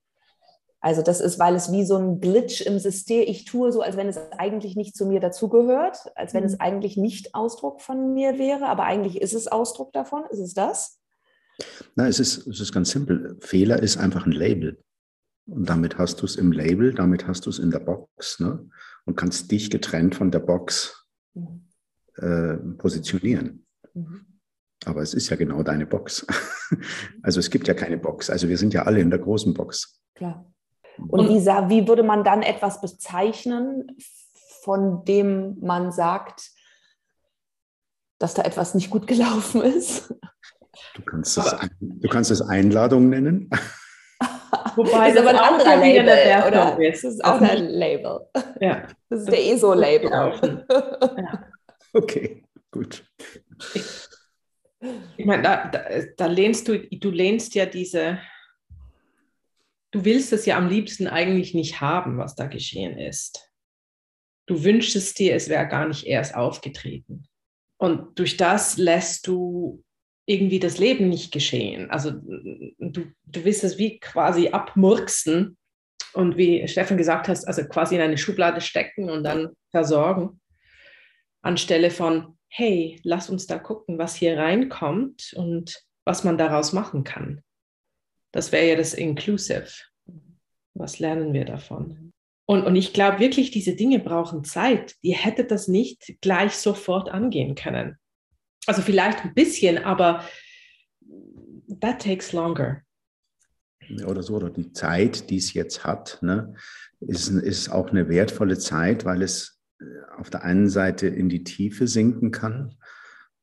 [0.85, 3.97] Also das ist, weil es wie so ein Glitch im System, ich tue so, als
[3.97, 6.49] wenn es eigentlich nicht zu mir dazugehört, als wenn mhm.
[6.51, 10.25] es eigentlich nicht Ausdruck von mir wäre, aber eigentlich ist es Ausdruck davon.
[10.31, 11.01] Ist es das?
[11.94, 13.38] Na, es ist, es ist ganz simpel.
[13.40, 14.79] Fehler ist einfach ein Label.
[15.47, 18.68] Und damit hast du es im Label, damit hast du es in der Box ne?
[19.07, 21.66] und kannst dich getrennt von der Box mhm.
[22.16, 23.64] äh, positionieren.
[23.94, 24.27] Mhm.
[24.85, 26.27] Aber es ist ja genau deine Box.
[27.23, 28.29] Also es gibt ja keine Box.
[28.29, 30.03] Also wir sind ja alle in der großen Box.
[30.14, 30.53] Klar.
[30.98, 33.96] Und wie, wie würde man dann etwas bezeichnen,
[34.62, 36.50] von dem man sagt,
[38.18, 40.14] dass da etwas nicht gut gelaufen ist?
[40.94, 43.50] Du kannst es, du kannst es Einladung nennen.
[44.76, 46.80] Wobei das, ist aber ein anderer Label, oder?
[46.80, 47.04] Ist.
[47.04, 48.20] Das ist auch ein Label.
[48.61, 48.87] Ja.
[49.09, 50.11] Das ist der ESO-Label.
[50.11, 51.44] Ja.
[51.92, 53.04] Okay, gut.
[53.74, 53.85] Ich,
[55.16, 55.85] ich meine, da, da,
[56.16, 58.18] da lehnst du, du lehnst ja diese,
[59.94, 63.52] du willst es ja am liebsten eigentlich nicht haben, was da geschehen ist.
[64.46, 67.28] Du wünschst dir, es wäre gar nicht erst aufgetreten.
[67.78, 69.85] Und durch das lässt du
[70.26, 71.90] irgendwie das Leben nicht geschehen.
[71.90, 75.57] Also du, du willst es wie quasi abmurksen
[76.12, 80.40] und wie Stefan gesagt hast, also quasi in eine Schublade stecken und dann versorgen,
[81.40, 87.04] anstelle von, hey, lass uns da gucken, was hier reinkommt und was man daraus machen
[87.04, 87.44] kann.
[88.35, 89.68] Das wäre ja das Inclusive.
[90.75, 92.12] Was lernen wir davon?
[92.47, 94.97] Und, und ich glaube wirklich, diese Dinge brauchen Zeit.
[95.03, 97.97] Ihr hättet das nicht gleich sofort angehen können.
[98.66, 100.25] Also vielleicht ein bisschen, aber
[101.81, 102.83] that takes longer.
[104.05, 106.55] Oder so, oder die Zeit, die es jetzt hat, ne,
[106.99, 109.85] ist, ist auch eine wertvolle Zeit, weil es äh,
[110.18, 112.75] auf der einen Seite in die Tiefe sinken kann,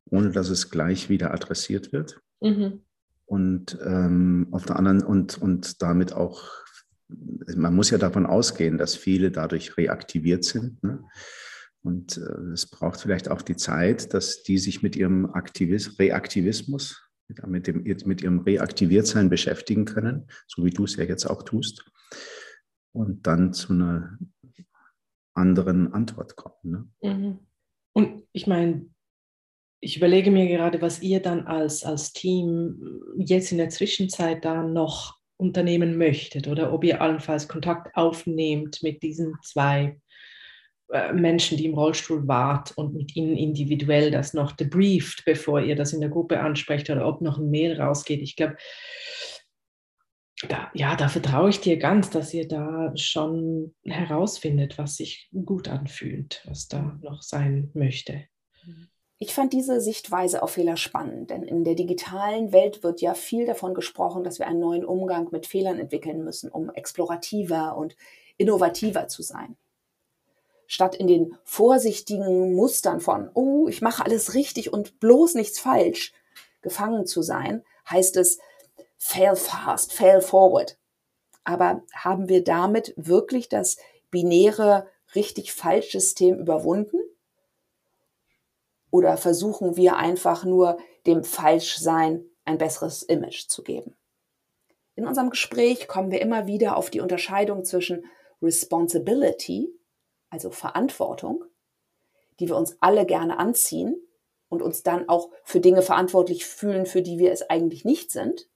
[0.09, 2.19] ohne dass es gleich wieder adressiert wird.
[2.41, 2.83] Mhm
[3.31, 6.51] und ähm, auf der anderen und, und damit auch,
[7.07, 10.83] man muss ja davon ausgehen, dass viele dadurch reaktiviert sind.
[10.83, 11.01] Ne?
[11.81, 17.09] Und äh, es braucht vielleicht auch die Zeit, dass die sich mit ihrem Aktivis Reaktivismus,
[17.47, 21.89] mit, dem, mit ihrem Reaktiviertsein beschäftigen können, so wie du es ja jetzt auch tust,
[22.91, 24.19] und dann zu einer
[25.33, 26.91] anderen Antwort kommen.
[26.99, 27.13] Ne?
[27.13, 27.39] Mhm.
[27.93, 28.87] Und ich meine,
[29.81, 34.63] ich überlege mir gerade, was ihr dann als, als Team jetzt in der Zwischenzeit da
[34.63, 39.99] noch unternehmen möchtet oder ob ihr allenfalls Kontakt aufnehmt mit diesen zwei
[40.91, 45.75] äh, Menschen, die im Rollstuhl wart und mit ihnen individuell das noch debrieft, bevor ihr
[45.75, 48.21] das in der Gruppe ansprecht oder ob noch ein Mail rausgeht.
[48.21, 48.57] Ich glaube,
[50.47, 55.67] da, ja, da vertraue ich dir ganz, dass ihr da schon herausfindet, was sich gut
[55.67, 58.25] anfühlt, was da noch sein möchte.
[59.23, 63.45] Ich fand diese Sichtweise auf Fehler spannend, denn in der digitalen Welt wird ja viel
[63.45, 67.95] davon gesprochen, dass wir einen neuen Umgang mit Fehlern entwickeln müssen, um explorativer und
[68.37, 69.57] innovativer zu sein.
[70.65, 76.13] Statt in den vorsichtigen Mustern von, oh, ich mache alles richtig und bloß nichts falsch,
[76.63, 78.39] gefangen zu sein, heißt es,
[78.97, 80.79] fail fast, fail forward.
[81.43, 83.77] Aber haben wir damit wirklich das
[84.09, 86.97] binäre richtig-falsch-System überwunden?
[88.91, 90.77] Oder versuchen wir einfach nur
[91.07, 93.95] dem Falschsein ein besseres Image zu geben?
[94.95, 98.05] In unserem Gespräch kommen wir immer wieder auf die Unterscheidung zwischen
[98.41, 99.73] Responsibility,
[100.29, 101.45] also Verantwortung,
[102.39, 103.95] die wir uns alle gerne anziehen
[104.49, 108.49] und uns dann auch für Dinge verantwortlich fühlen, für die wir es eigentlich nicht sind,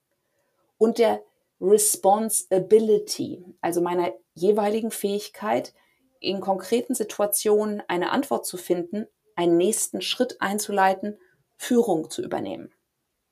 [0.77, 1.23] und der
[1.61, 5.73] Responsibility, also meiner jeweiligen Fähigkeit,
[6.19, 11.17] in konkreten Situationen eine Antwort zu finden einen nächsten Schritt einzuleiten,
[11.57, 12.69] Führung zu übernehmen?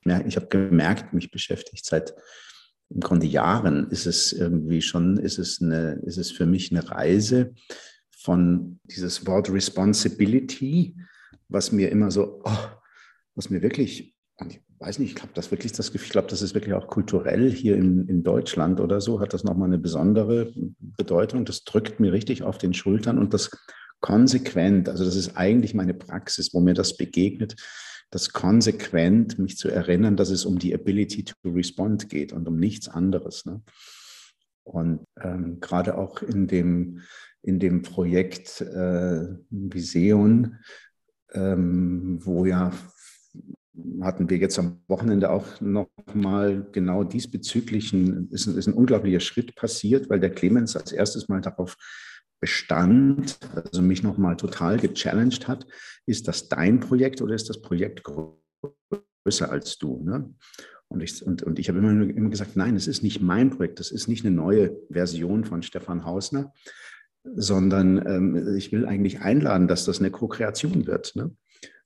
[0.05, 2.13] Ja, ich habe gemerkt, mich beschäftigt seit
[2.89, 6.89] im Grunde Jahren ist es irgendwie schon, ist es eine, ist es für mich eine
[6.89, 7.53] Reise
[8.11, 10.95] von dieses Wort Responsibility,
[11.47, 12.57] was mir immer so, oh,
[13.35, 14.15] was mir wirklich,
[14.47, 16.87] ich weiß nicht, ich glaube, das wirklich das Gefühl, ich glaube, das ist wirklich auch
[16.87, 21.45] kulturell hier in, in Deutschland oder so, hat das nochmal eine besondere Bedeutung.
[21.45, 23.49] Das drückt mir richtig auf den Schultern und das
[24.03, 27.55] konsequent, also das ist eigentlich meine Praxis, wo mir das begegnet,
[28.11, 32.59] das konsequent mich zu erinnern, dass es um die Ability to respond geht und um
[32.59, 33.45] nichts anderes.
[33.45, 33.61] Ne?
[34.63, 36.99] Und ähm, gerade auch in dem,
[37.43, 40.57] in dem Projekt äh, Viseon,
[41.31, 42.73] ähm, wo ja
[44.01, 49.21] hatten wir jetzt am Wochenende auch noch mal genau diesbezüglich ein, ist, ist ein unglaublicher
[49.21, 51.77] Schritt passiert, weil der Clemens als erstes mal darauf
[52.43, 55.65] bestand, also mich nochmal total gechallenged hat,
[56.05, 60.03] ist das dein Projekt oder ist das Projekt größer als du.
[60.03, 60.35] Ne?
[60.89, 63.79] Und ich, und, und ich habe immer, immer gesagt, nein, es ist nicht mein Projekt,
[63.79, 66.51] das ist nicht eine neue Version von Stefan Hausner,
[67.23, 71.15] sondern ähm, ich will eigentlich einladen, dass das eine Co-Kreation wird.
[71.15, 71.33] Ne?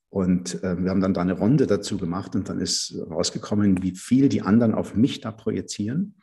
[0.09, 3.95] Und äh, wir haben dann da eine Runde dazu gemacht und dann ist rausgekommen, wie
[3.95, 6.15] viel die anderen auf mich da projizieren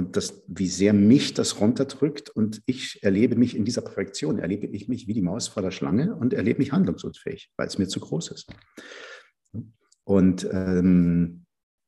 [0.00, 2.30] und das, wie sehr mich das runterdrückt.
[2.30, 5.72] Und ich erlebe mich in dieser Projektion, erlebe ich mich wie die Maus vor der
[5.72, 8.50] Schlange und erlebe mich handlungsunfähig, weil es mir zu groß ist.
[10.04, 11.44] Und, ähm,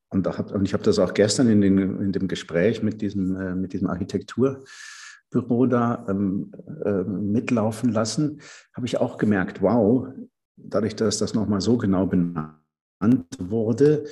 [0.09, 3.35] und, hab, und ich habe das auch gestern in, den, in dem Gespräch mit diesem,
[3.35, 6.51] äh, mit diesem Architekturbüro da ähm,
[6.85, 8.41] äh, mitlaufen lassen,
[8.75, 10.07] habe ich auch gemerkt, wow,
[10.55, 14.05] dadurch, dass das nochmal so genau benannt wurde,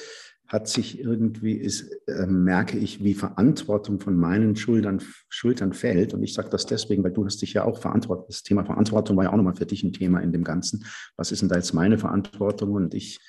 [0.52, 6.14] hat sich irgendwie, ist, äh, merke ich, wie Verantwortung von meinen Schultern, Schultern fällt.
[6.14, 8.28] Und ich sage das deswegen, weil du hast dich ja auch verantwortet.
[8.28, 10.84] Das Thema Verantwortung war ja auch nochmal für dich ein Thema in dem Ganzen.
[11.16, 12.74] Was ist denn da jetzt meine Verantwortung?
[12.74, 13.22] Und ich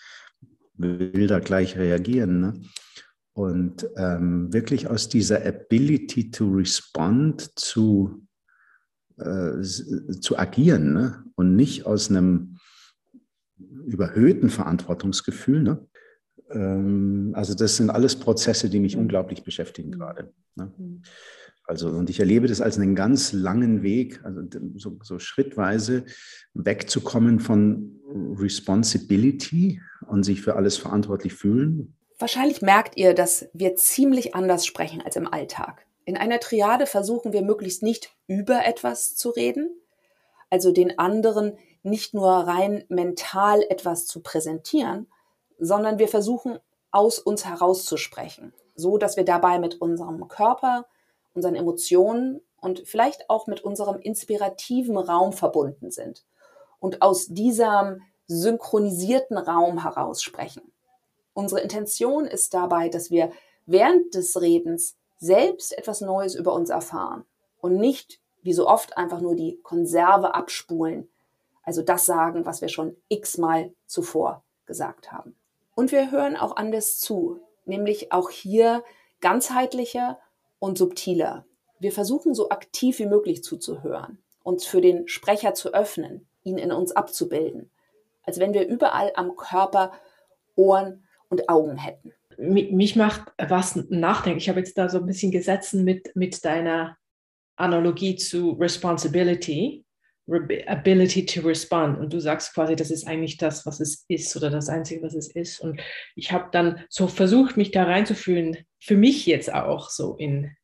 [0.75, 2.41] will da gleich reagieren.
[2.41, 2.55] Ne?
[3.35, 8.27] Und ähm, wirklich aus dieser Ability to respond zu,
[9.19, 11.25] äh, zu agieren ne?
[11.37, 12.57] und nicht aus einem
[13.87, 15.63] überhöhten Verantwortungsgefühl.
[15.63, 15.87] Ne?
[16.51, 19.03] Ähm, also das sind alles Prozesse, die mich mhm.
[19.03, 19.93] unglaublich beschäftigen mhm.
[19.93, 20.33] gerade.
[20.55, 20.73] Ne?
[20.77, 21.03] Mhm.
[21.65, 24.43] Also, und ich erlebe das als einen ganz langen Weg, also
[24.75, 26.05] so, so schrittweise
[26.55, 28.01] wegzukommen von
[28.37, 31.95] Responsibility und sich für alles verantwortlich fühlen.
[32.19, 35.87] Wahrscheinlich merkt ihr, dass wir ziemlich anders sprechen als im Alltag.
[36.05, 39.71] In einer Triade versuchen wir möglichst nicht über etwas zu reden,
[40.51, 45.07] also den anderen nicht nur rein mental etwas zu präsentieren,
[45.65, 46.59] sondern wir versuchen
[46.91, 50.87] aus uns herauszusprechen, so dass wir dabei mit unserem Körper,
[51.35, 56.25] unseren Emotionen und vielleicht auch mit unserem inspirativen Raum verbunden sind
[56.81, 60.73] und aus diesem synchronisierten Raum heraus sprechen.
[61.33, 63.31] Unsere Intention ist dabei, dass wir
[63.65, 67.25] während des Redens selbst etwas Neues über uns erfahren
[67.61, 71.09] und nicht wie so oft einfach nur die Konserve abspulen,
[71.63, 75.37] also das sagen, was wir schon x-mal zuvor gesagt haben.
[75.75, 78.85] Und wir hören auch anders zu, nämlich auch hier
[79.21, 80.19] ganzheitlicher
[80.59, 81.47] und subtiler.
[81.79, 86.73] Wir versuchen so aktiv wie möglich zuzuhören, uns für den Sprecher zu öffnen, ihn in
[86.73, 87.71] uns abzubilden,
[88.23, 89.93] als wenn wir überall am Körper
[90.55, 92.13] Ohren und Augen hätten.
[92.37, 94.39] Mich macht was nachdenken.
[94.39, 96.97] Ich habe jetzt da so ein bisschen gesetzt mit, mit deiner
[97.57, 99.85] Analogie zu Responsibility.
[100.29, 101.99] Ability to respond.
[101.99, 105.15] Und du sagst quasi, das ist eigentlich das, was es ist oder das Einzige, was
[105.15, 105.61] es ist.
[105.61, 105.81] Und
[106.15, 110.57] ich habe dann so versucht, mich da reinzufühlen, für mich jetzt auch so in,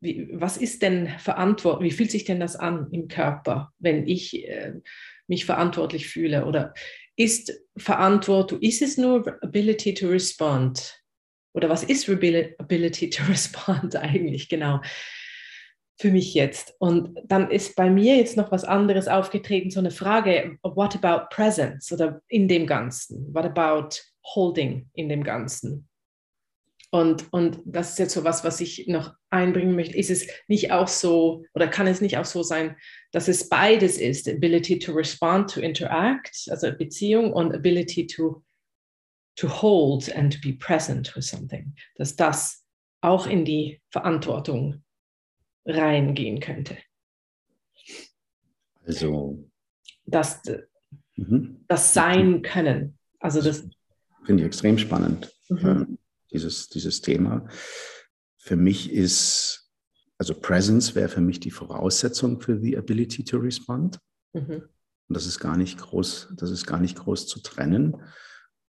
[0.00, 4.46] wie, was ist denn verantwortlich, wie fühlt sich denn das an im Körper, wenn ich
[4.46, 4.74] äh,
[5.26, 6.44] mich verantwortlich fühle?
[6.44, 6.74] Oder
[7.16, 11.02] ist Verantwortung, ist es nur Ability to respond?
[11.54, 14.80] Oder was ist Ability to respond eigentlich genau?
[15.98, 16.74] Für mich jetzt.
[16.78, 21.28] Und dann ist bei mir jetzt noch was anderes aufgetreten, so eine Frage, what about
[21.34, 23.34] presence oder in dem Ganzen?
[23.34, 25.88] What about holding in dem Ganzen?
[26.90, 29.96] Und, und das ist jetzt so was, was ich noch einbringen möchte.
[29.96, 32.76] Ist es nicht auch so, oder kann es nicht auch so sein,
[33.12, 38.42] dass es beides ist, ability to respond, to interact, also Beziehung und ability to,
[39.36, 42.64] to hold and be present with something, dass das
[43.02, 44.82] auch in die Verantwortung
[45.68, 46.76] reingehen könnte.
[48.84, 49.44] Also.
[50.06, 50.40] Das,
[51.16, 51.64] mhm.
[51.68, 52.98] das Sein können.
[53.20, 53.68] Also das.
[54.24, 55.58] Finde ich extrem spannend, mhm.
[55.58, 55.98] Ähm,
[56.32, 57.46] dieses, dieses Thema.
[58.38, 59.70] Für mich ist,
[60.16, 63.98] also Presence wäre für mich die Voraussetzung für the ability to respond.
[64.32, 64.62] Mhm.
[65.08, 67.96] Und das ist gar nicht groß, das ist gar nicht groß zu trennen.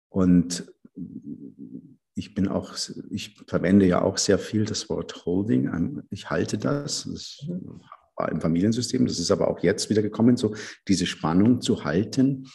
[0.10, 0.72] Und
[2.18, 2.76] ich bin auch,
[3.12, 6.02] ich verwende ja auch sehr viel das Wort Holding.
[6.10, 7.04] Ich halte das.
[7.04, 7.48] Das
[8.16, 9.06] war im Familiensystem.
[9.06, 10.56] Das ist aber auch jetzt wieder gekommen, so
[10.88, 12.48] diese Spannung zu halten.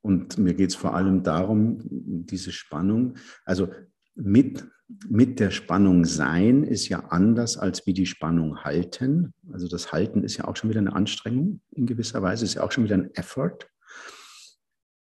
[0.00, 3.68] Und mir geht es vor allem darum, diese Spannung, also
[4.14, 4.64] mit,
[5.08, 9.34] mit der Spannung sein ist ja anders als wie die Spannung halten.
[9.52, 12.62] Also das Halten ist ja auch schon wieder eine Anstrengung in gewisser Weise, ist ja
[12.62, 13.58] auch schon wieder ein Effort.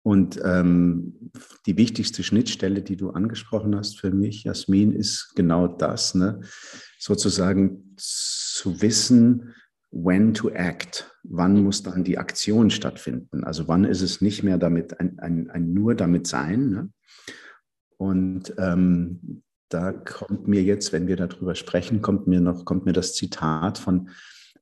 [0.05, 1.31] Und ähm,
[1.65, 6.43] die wichtigste Schnittstelle, die du angesprochen hast für mich, Jasmin, ist genau das, ne?
[6.99, 9.55] sozusagen zu wissen,
[9.91, 13.45] when to act, wann muss dann die Aktion stattfinden.
[13.45, 16.69] Also wann ist es nicht mehr damit ein, ein, ein nur damit sein.
[16.69, 16.91] Ne?
[17.97, 22.93] Und ähm, da kommt mir jetzt, wenn wir darüber sprechen, kommt mir noch kommt mir
[22.93, 24.11] das Zitat von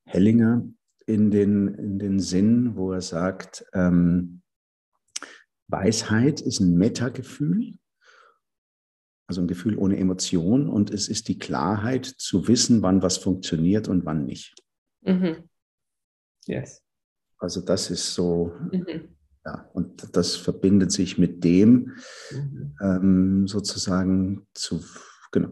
[0.05, 0.69] Hellinger
[1.07, 4.42] in den, in den Sinn, wo er sagt, ähm,
[5.73, 7.75] Weisheit ist ein Metagefühl
[9.27, 13.89] Also ein Gefühl ohne Emotion und es ist die Klarheit zu wissen, wann was funktioniert
[13.89, 14.55] und wann nicht.
[15.01, 15.49] Mhm.
[16.47, 16.83] Yes.
[17.39, 19.17] Also das ist so, mhm.
[19.45, 21.93] ja, und das verbindet sich mit dem
[22.31, 22.77] mhm.
[22.81, 24.85] ähm, sozusagen zu,
[25.33, 25.51] genau.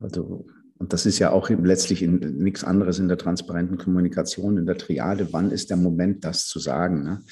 [0.00, 0.46] Also,
[0.78, 4.76] und das ist ja auch letztlich in, nichts anderes in der transparenten Kommunikation, in der
[4.76, 5.32] Triade.
[5.32, 7.04] Wann ist der Moment, das zu sagen?
[7.04, 7.22] Ne?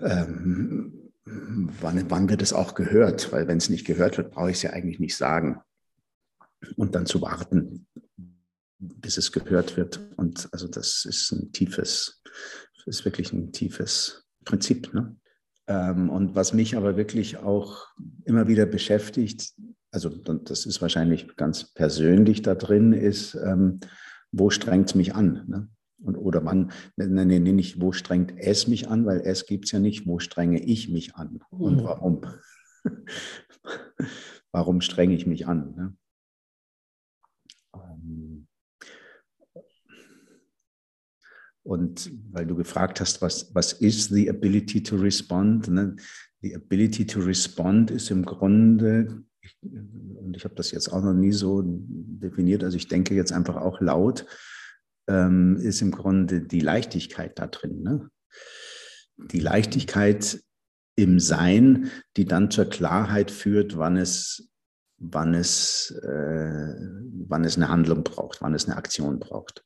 [0.00, 3.32] Ähm, wann, wann wird es auch gehört?
[3.32, 5.60] Weil wenn es nicht gehört wird, brauche ich es ja eigentlich nicht sagen.
[6.76, 7.86] Und dann zu warten,
[8.78, 10.00] bis es gehört wird.
[10.16, 12.22] Und also das ist ein tiefes,
[12.86, 14.92] ist wirklich ein tiefes Prinzip.
[14.92, 15.16] Ne?
[15.66, 17.88] Ähm, und was mich aber wirklich auch
[18.24, 19.54] immer wieder beschäftigt,
[19.92, 23.80] also das ist wahrscheinlich ganz persönlich da drin, ist, ähm,
[24.32, 25.44] wo strengt es mich an?
[25.48, 25.68] Ne?
[26.02, 29.66] Und, oder man, nenne nee, nee, nicht, wo strengt es mich an, weil es gibt
[29.66, 31.84] es ja nicht, wo strenge ich mich an und mhm.
[31.84, 32.20] warum?
[34.52, 35.74] warum strenge ich mich an?
[35.76, 35.96] Ne?
[37.74, 38.46] Ähm,
[41.62, 45.68] und weil du gefragt hast, was, was ist the ability to respond?
[45.68, 45.96] Ne?
[46.40, 49.22] The ability to respond ist im Grunde,
[49.62, 53.56] und ich habe das jetzt auch noch nie so definiert, also ich denke jetzt einfach
[53.56, 54.24] auch laut,
[55.10, 57.82] ähm, ist im Grunde die Leichtigkeit da drin.
[57.82, 58.10] Ne?
[59.16, 60.40] Die Leichtigkeit
[60.94, 64.50] im Sein, die dann zur Klarheit führt, wann es,
[64.98, 66.74] wann es, äh,
[67.26, 69.64] wann es eine Handlung braucht, wann es eine Aktion braucht.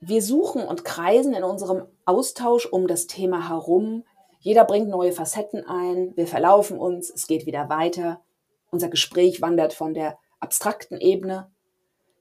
[0.00, 4.04] Wir suchen und kreisen in unserem Austausch um das Thema herum.
[4.38, 8.22] Jeder bringt neue Facetten ein, wir verlaufen uns, es geht wieder weiter.
[8.70, 11.50] Unser Gespräch wandert von der abstrakten Ebene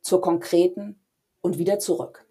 [0.02, 1.00] zur konkreten
[1.42, 2.26] und wieder zurück.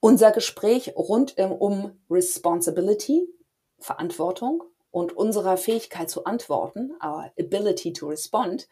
[0.00, 3.28] Unser Gespräch rund um Responsibility,
[3.80, 8.68] Verantwortung und unserer Fähigkeit zu antworten, our ability to respond,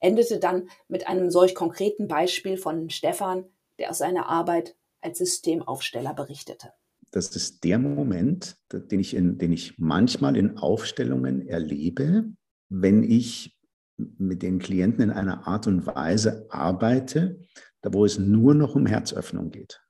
[0.00, 3.44] endete dann mit einem solch konkreten Beispiel von Stefan,
[3.78, 6.72] der aus seiner Arbeit als Systemaufsteller berichtete.
[7.10, 12.24] Das ist der Moment, den ich, in, den ich manchmal in Aufstellungen erlebe,
[12.68, 13.56] wenn ich
[13.96, 17.38] mit den Klienten in einer Art und Weise arbeite,
[17.82, 19.83] da wo es nur noch um Herzöffnung geht.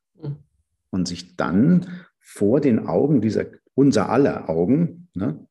[0.95, 1.89] Und sich dann
[2.21, 5.45] vor den Augen dieser, unser aller Augen, ne?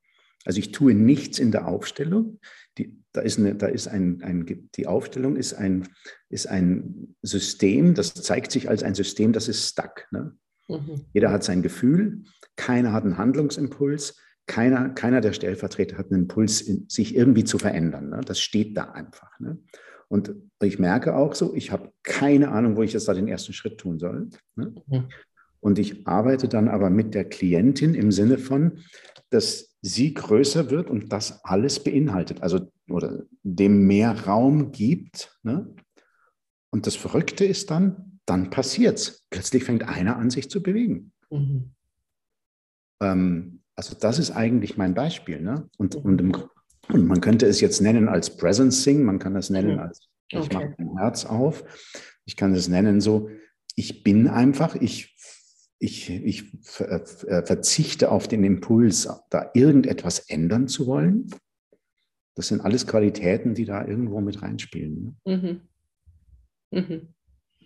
[0.46, 2.40] also ich tue nichts in der Aufstellung,
[2.78, 5.90] die, da ist, eine, da ist ein, ein, die Aufstellung ist ein,
[6.30, 10.08] ist ein System, das zeigt sich als ein System, das ist stuck.
[10.12, 10.34] Ne?
[10.70, 11.08] Mhm.
[11.12, 12.24] Jeder hat sein Gefühl,
[12.56, 14.18] keiner hat einen Handlungsimpuls,
[14.48, 18.12] keiner, keiner der Stellvertreter hat einen Impuls, in, sich irgendwie zu verändern.
[18.12, 18.22] Ne?
[18.26, 19.38] Das steht da einfach.
[19.42, 19.58] Ne?
[20.08, 23.52] Und ich merke auch so, ich habe keine Ahnung, wo ich jetzt da den ersten
[23.52, 24.30] Schritt tun soll.
[24.56, 24.74] Ne?
[24.88, 25.10] Mhm.
[25.64, 28.80] Und ich arbeite dann aber mit der Klientin im Sinne von,
[29.30, 35.40] dass sie größer wird und das alles beinhaltet, also oder dem mehr Raum gibt.
[35.42, 35.74] Ne?
[36.70, 39.26] Und das Verrückte ist dann, dann passiert es.
[39.30, 41.14] Plötzlich fängt einer an, sich zu bewegen.
[41.32, 41.72] Mhm.
[43.02, 45.40] Ähm, also das ist eigentlich mein Beispiel.
[45.42, 45.70] Ne?
[45.78, 46.36] Und, und, im,
[46.90, 49.80] und, man könnte es jetzt nennen als Presencing, man kann das nennen mhm.
[49.80, 50.56] als ich okay.
[50.56, 51.64] mache mein Herz auf.
[52.26, 53.30] Ich kann es nennen so,
[53.76, 55.13] ich bin einfach, ich
[55.84, 57.00] ich, ich äh,
[57.46, 61.30] verzichte auf den Impuls, da irgendetwas ändern zu wollen.
[62.36, 65.18] Das sind alles Qualitäten, die da irgendwo mit reinspielen.
[65.26, 65.62] Ne?
[66.72, 66.80] Mhm.
[66.80, 67.08] Mhm.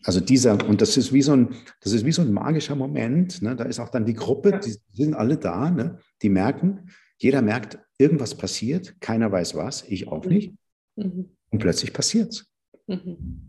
[0.04, 3.42] Also dieser, und das ist wie so ein, das ist wie so ein magischer Moment.
[3.42, 3.56] Ne?
[3.56, 6.00] Da ist auch dann die Gruppe, die sind alle da, ne?
[6.22, 10.32] die merken, jeder merkt, irgendwas passiert, keiner weiß was, ich auch mhm.
[10.32, 10.56] nicht.
[10.96, 11.38] Mhm.
[11.50, 12.52] Und plötzlich passiert es.
[12.88, 13.48] Mhm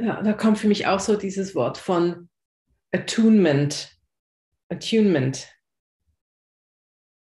[0.00, 2.28] ja, da kommt für mich auch so dieses Wort von
[2.92, 3.96] Attunement.
[4.68, 5.48] Attunement.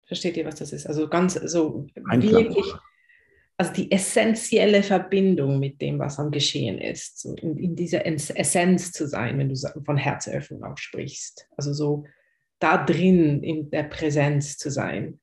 [0.07, 0.87] Versteht ihr, was das ist?
[0.87, 2.45] Also ganz so Einklang.
[2.45, 2.65] wirklich,
[3.57, 7.19] also die essentielle Verbindung mit dem, was am Geschehen ist.
[7.19, 11.47] So in, in dieser Essenz zu sein, wenn du von Herzöffnung auch sprichst.
[11.57, 12.05] Also so
[12.59, 15.19] da drin in der Präsenz zu sein.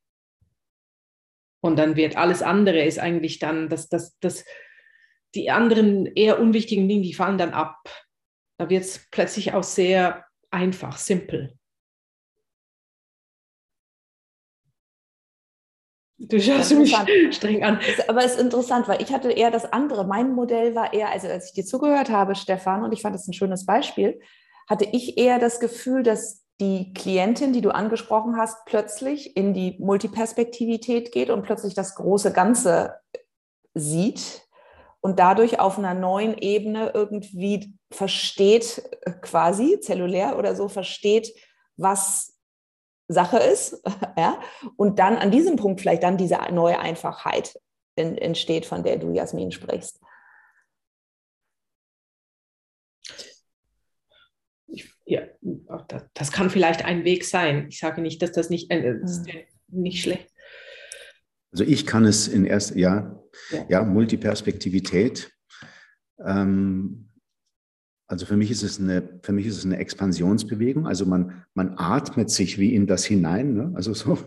[1.61, 4.45] Und dann wird alles andere ist eigentlich dann das, das, das,
[5.37, 7.89] die anderen eher unwichtigen Dinge, die fallen dann ab.
[8.59, 11.57] Da wird es plötzlich auch sehr einfach, simpel.
[16.18, 16.97] Du schaust mich
[17.30, 17.78] streng an.
[18.09, 20.07] Aber es ist interessant, weil ich hatte eher das andere.
[20.07, 23.28] Mein Modell war eher, also als ich dir zugehört habe, Stefan, und ich fand das
[23.28, 24.18] ein schönes Beispiel,
[24.68, 29.76] hatte ich eher das Gefühl, dass die Klientin, die du angesprochen hast, plötzlich in die
[29.78, 32.95] Multiperspektivität geht und plötzlich das große Ganze
[33.74, 34.46] sieht
[35.07, 41.33] und dadurch auf einer neuen Ebene irgendwie versteht, äh, quasi zellulär oder so, versteht,
[41.77, 42.37] was
[43.07, 43.81] Sache ist,
[44.19, 44.41] ja,
[44.75, 47.57] und dann an diesem Punkt vielleicht dann diese neue Einfachheit
[47.95, 50.01] in, entsteht, von der du, Jasmin, sprichst.
[55.05, 55.23] ja,
[56.15, 57.69] das kann vielleicht ein Weg sein.
[57.69, 59.45] Ich sage nicht, dass das nicht, äh, das hm.
[59.69, 60.29] nicht schlecht.
[61.53, 65.32] Also ich kann es in erster, ja, ja, ja Multiperspektivität.
[66.24, 67.11] Ähm,
[68.09, 70.87] also für mich ist es eine, für mich ist es eine Expansionsbewegung.
[70.87, 73.55] Also man, man atmet sich wie in das hinein.
[73.55, 73.72] Ne?
[73.74, 74.18] Also so,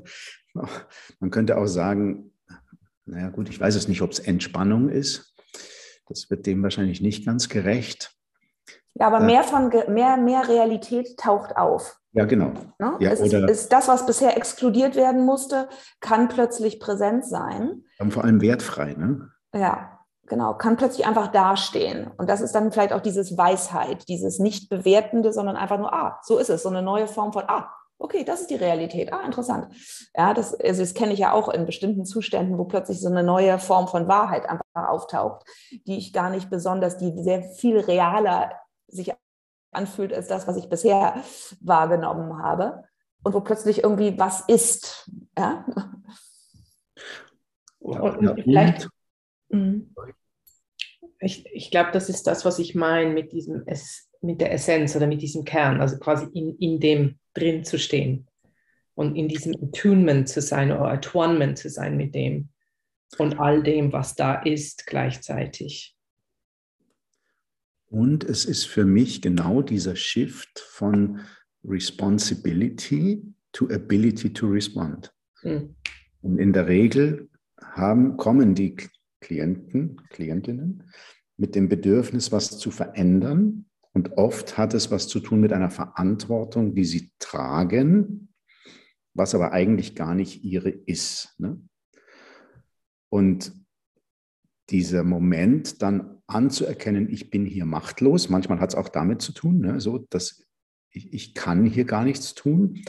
[1.19, 2.31] man könnte auch sagen,
[3.05, 5.33] naja gut, ich weiß es nicht, ob es Entspannung ist.
[6.07, 8.18] Das wird dem wahrscheinlich nicht ganz gerecht.
[8.99, 11.99] Ja, aber mehr von mehr, mehr Realität taucht auf.
[12.11, 12.51] Ja, genau.
[12.79, 12.95] Ne?
[12.99, 15.69] Ja, es ist, ist, das, was bisher exkludiert werden musste,
[16.01, 17.83] kann plötzlich präsent sein.
[17.99, 19.29] Und vor allem wertfrei, ne?
[19.53, 20.55] Ja, genau.
[20.55, 22.11] Kann plötzlich einfach dastehen.
[22.17, 26.19] Und das ist dann vielleicht auch dieses Weisheit, dieses nicht bewertende, sondern einfach nur, ah,
[26.23, 29.13] so ist es, so eine neue Form von, ah, okay, das ist die Realität.
[29.13, 29.67] Ah, interessant.
[30.15, 33.23] Ja, das, also das kenne ich ja auch in bestimmten Zuständen, wo plötzlich so eine
[33.23, 35.45] neue Form von Wahrheit einfach auftaucht,
[35.85, 38.51] die ich gar nicht besonders, die sehr viel realer
[38.91, 39.13] sich
[39.71, 41.23] anfühlt als das, was ich bisher
[41.61, 42.83] wahrgenommen habe.
[43.21, 45.11] Und wo plötzlich irgendwie was ist.
[45.37, 45.65] Ja?
[47.79, 48.89] Und, und vielleicht,
[49.49, 49.93] mhm.
[51.19, 53.65] ich, ich glaube, das ist das, was ich meine mit diesem
[54.21, 58.27] mit der Essenz oder mit diesem Kern, also quasi in, in dem drin zu stehen
[58.95, 62.49] und in diesem Attunement zu sein oder Attunement zu sein mit dem
[63.17, 65.95] und all dem, was da ist gleichzeitig.
[67.89, 71.21] Und es ist für mich genau dieser Shift von
[71.63, 75.11] Responsibility to Ability to Respond.
[75.43, 75.75] Mhm.
[76.21, 77.29] Und in der Regel
[77.61, 78.77] haben, kommen die
[79.21, 80.83] Klienten, Klientinnen
[81.37, 83.65] mit dem Bedürfnis, was zu verändern.
[83.93, 88.29] Und oft hat es was zu tun mit einer Verantwortung, die sie tragen,
[89.13, 91.35] was aber eigentlich gar nicht ihre ist.
[91.39, 91.59] Ne?
[93.09, 93.51] Und
[94.69, 98.29] dieser Moment dann anzuerkennen, ich bin hier machtlos.
[98.29, 100.45] Manchmal hat es auch damit zu tun, ne, so, dass
[100.91, 102.83] ich, ich kann hier gar nichts tun.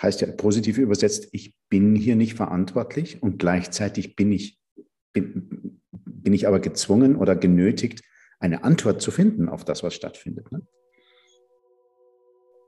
[0.00, 4.60] Heißt ja positiv übersetzt, ich bin hier nicht verantwortlich und gleichzeitig bin ich,
[5.12, 8.02] bin, bin ich aber gezwungen oder genötigt,
[8.38, 10.52] eine Antwort zu finden auf das, was stattfindet.
[10.52, 10.66] Ne?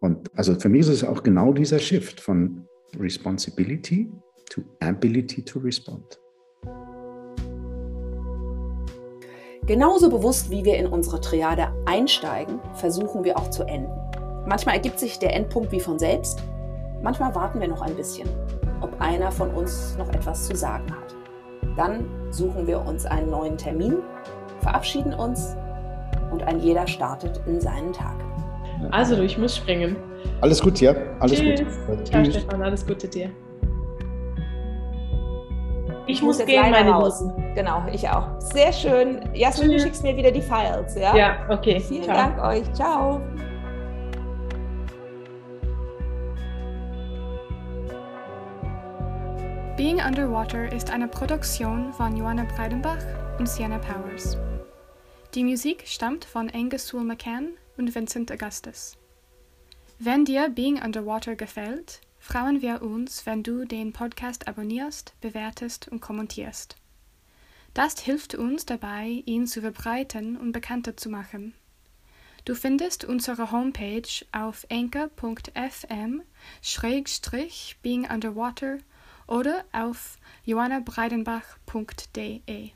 [0.00, 2.66] Und also für mich ist es auch genau dieser Shift von
[2.98, 4.10] Responsibility
[4.48, 6.18] to Ability to Respond.
[9.68, 13.92] Genauso bewusst, wie wir in unsere Triade einsteigen, versuchen wir auch zu enden.
[14.46, 16.42] Manchmal ergibt sich der Endpunkt wie von selbst,
[17.02, 18.26] manchmal warten wir noch ein bisschen,
[18.80, 21.14] ob einer von uns noch etwas zu sagen hat.
[21.76, 23.98] Dann suchen wir uns einen neuen Termin,
[24.60, 25.54] verabschieden uns
[26.32, 28.16] und ein jeder startet in seinen Tag.
[28.90, 29.96] Also du, ich muss springen.
[30.40, 30.94] Alles gut, ja.
[31.20, 31.60] Alles Tschüss.
[31.86, 32.06] gut.
[32.06, 33.30] Ciao, Stefan, alles Gute dir.
[36.08, 37.20] Ich, muss, muss gehen, meine raus.
[37.20, 37.54] Lieben.
[37.54, 38.40] Genau, ich auch.
[38.40, 39.20] Sehr schön.
[39.34, 41.14] Jasmin, du schickst mir wieder die Files, ja?
[41.14, 41.80] Ja, okay.
[41.80, 42.16] Vielen Ciao.
[42.16, 42.72] Dank euch.
[42.72, 43.20] Ciao.
[49.76, 53.04] Being Underwater ist eine Produktion von Joanna Breidenbach
[53.38, 54.38] und Sienna Powers.
[55.34, 58.96] Die Musik stammt von Angus Sewell McCann und Vincent Augustus.
[59.98, 62.00] Wenn dir Being Underwater gefällt,
[62.30, 66.76] freuen wir uns, wenn du den Podcast abonnierst, bewertest und kommentierst.
[67.72, 71.54] Das hilft uns dabei, ihn zu verbreiten und bekannter zu machen.
[72.44, 76.20] Du findest unsere Homepage auf anchor.fm
[77.82, 78.76] being underwater
[79.26, 82.72] oder auf johannabreidenbach.de.